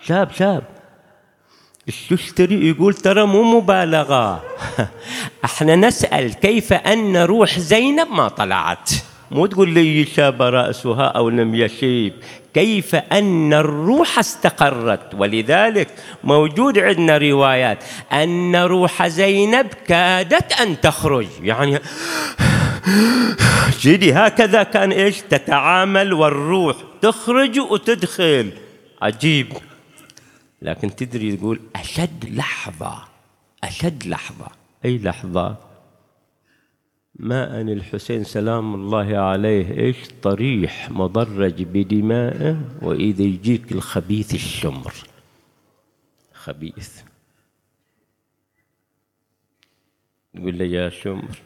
شاب 0.01 0.31
شاب. 0.31 0.63
الششتري 1.87 2.69
يقول 2.69 2.93
ترى 2.93 3.25
مو 3.25 3.59
مبالغة. 3.59 4.43
أحنا 5.45 5.75
نسأل 5.75 6.33
كيف 6.33 6.73
أن 6.73 7.17
روح 7.17 7.59
زينب 7.59 8.07
ما 8.07 8.27
طلعت. 8.27 8.89
مو 9.31 9.45
تقول 9.45 9.69
لي 9.69 10.05
شاب 10.05 10.41
رأسها 10.41 11.05
أو 11.05 11.29
لم 11.29 11.55
يشيب. 11.55 12.13
كيف 12.53 12.95
أن 12.95 13.53
الروح 13.53 14.19
استقرت. 14.19 15.13
ولذلك 15.13 15.87
موجود 16.23 16.79
عندنا 16.79 17.17
روايات 17.17 17.83
أن 18.13 18.55
روح 18.55 19.07
زينب 19.07 19.67
كادت 19.87 20.53
أن 20.53 20.81
تخرج. 20.81 21.27
يعني 21.41 21.79
جدي 23.81 24.13
هكذا 24.13 24.63
كان 24.63 24.91
إيش؟ 24.91 25.21
تتعامل 25.21 26.13
والروح 26.13 26.75
تخرج 27.01 27.59
وتدخل. 27.59 28.51
عجيب. 29.01 29.53
لكن 30.61 30.95
تدري 30.95 31.37
تقول 31.37 31.59
أشد 31.75 32.35
لحظة 32.35 32.93
أشد 33.63 34.07
لحظة. 34.07 34.47
أي 34.85 34.97
لحظة؟ 34.97 35.70
ما 37.21 37.61
أن 37.61 37.69
الحسين 37.69 38.23
سلام 38.23 38.75
الله 38.75 39.17
عليه 39.17 39.77
إيش؟ 39.77 39.97
طريح 40.21 40.91
مضرج 40.91 41.63
بدمائه 41.63 42.61
وإذا 42.81 43.23
يجيك 43.23 43.71
الخبيث 43.71 44.33
الشمر. 44.33 44.93
خبيث. 46.33 47.01
يقول 50.33 50.57
له 50.57 50.65
يا 50.65 50.89
شمر 50.89 51.37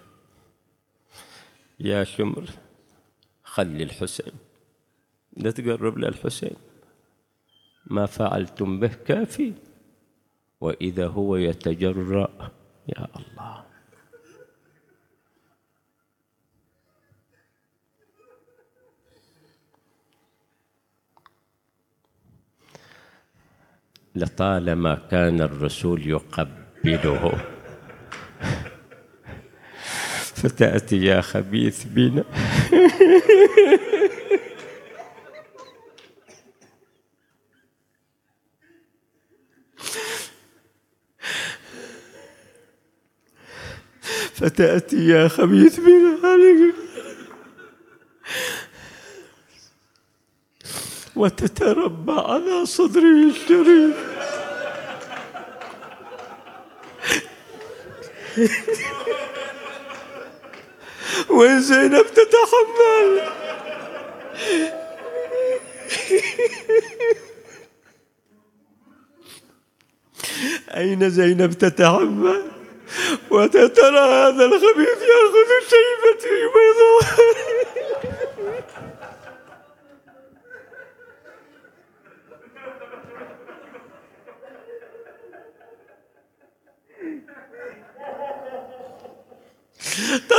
يا 1.80 2.04
شمر 2.04 2.50
خلي 3.44 3.84
الحسين. 3.84 4.34
لا 5.38 5.52
تقرب 5.52 5.98
للحسين 5.98 6.56
ما 7.86 8.06
فعلتم 8.06 8.80
به 8.80 8.92
كافي. 9.08 9.54
وإذا 10.62 11.08
هو 11.08 11.36
يتجرأ 11.36 12.52
يا 12.88 13.08
الله. 13.16 13.65
لطالما 24.16 25.02
كان 25.12 25.42
الرسول 25.42 26.08
يقبله. 26.08 27.38
فتأتي 30.36 31.06
يا 31.06 31.22
خبيث 31.22 31.84
بنا. 31.84 32.24
فتأتي 44.34 45.08
يا 45.08 45.28
خبيث 45.28 45.80
بنا. 45.80 46.85
وتتربع 51.16 52.34
على 52.34 52.66
صدره 52.66 53.30
الشريف 53.30 53.96
وين 61.30 61.62
زينب 61.62 62.06
تتحمل؟ 62.06 63.22
أين 70.78 71.10
زينب 71.10 71.54
تتحمل؟ 71.54 72.52
وتترى 73.32 74.00
هذا 74.00 74.46
الخبيث 74.46 75.00
يأخذ 75.12 75.50
شيبتي 75.70 76.38
بيضاء. 76.54 77.55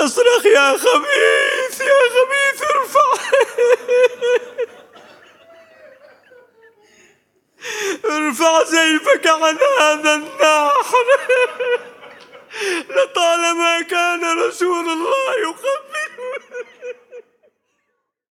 تصرخ 0.00 0.46
يا 0.46 0.76
خبيث 0.78 1.80
يا 1.80 2.00
خبيث 2.14 2.62
ارفع. 2.62 3.12
ارفع 8.04 8.64
سيفك 8.64 9.26
عن 9.26 9.58
هذا 9.80 10.14
الناحر 10.14 11.06
لطالما 12.90 13.82
كان 13.82 14.38
رسول 14.38 14.88
الله 14.88 15.34
يقبل 15.42 15.85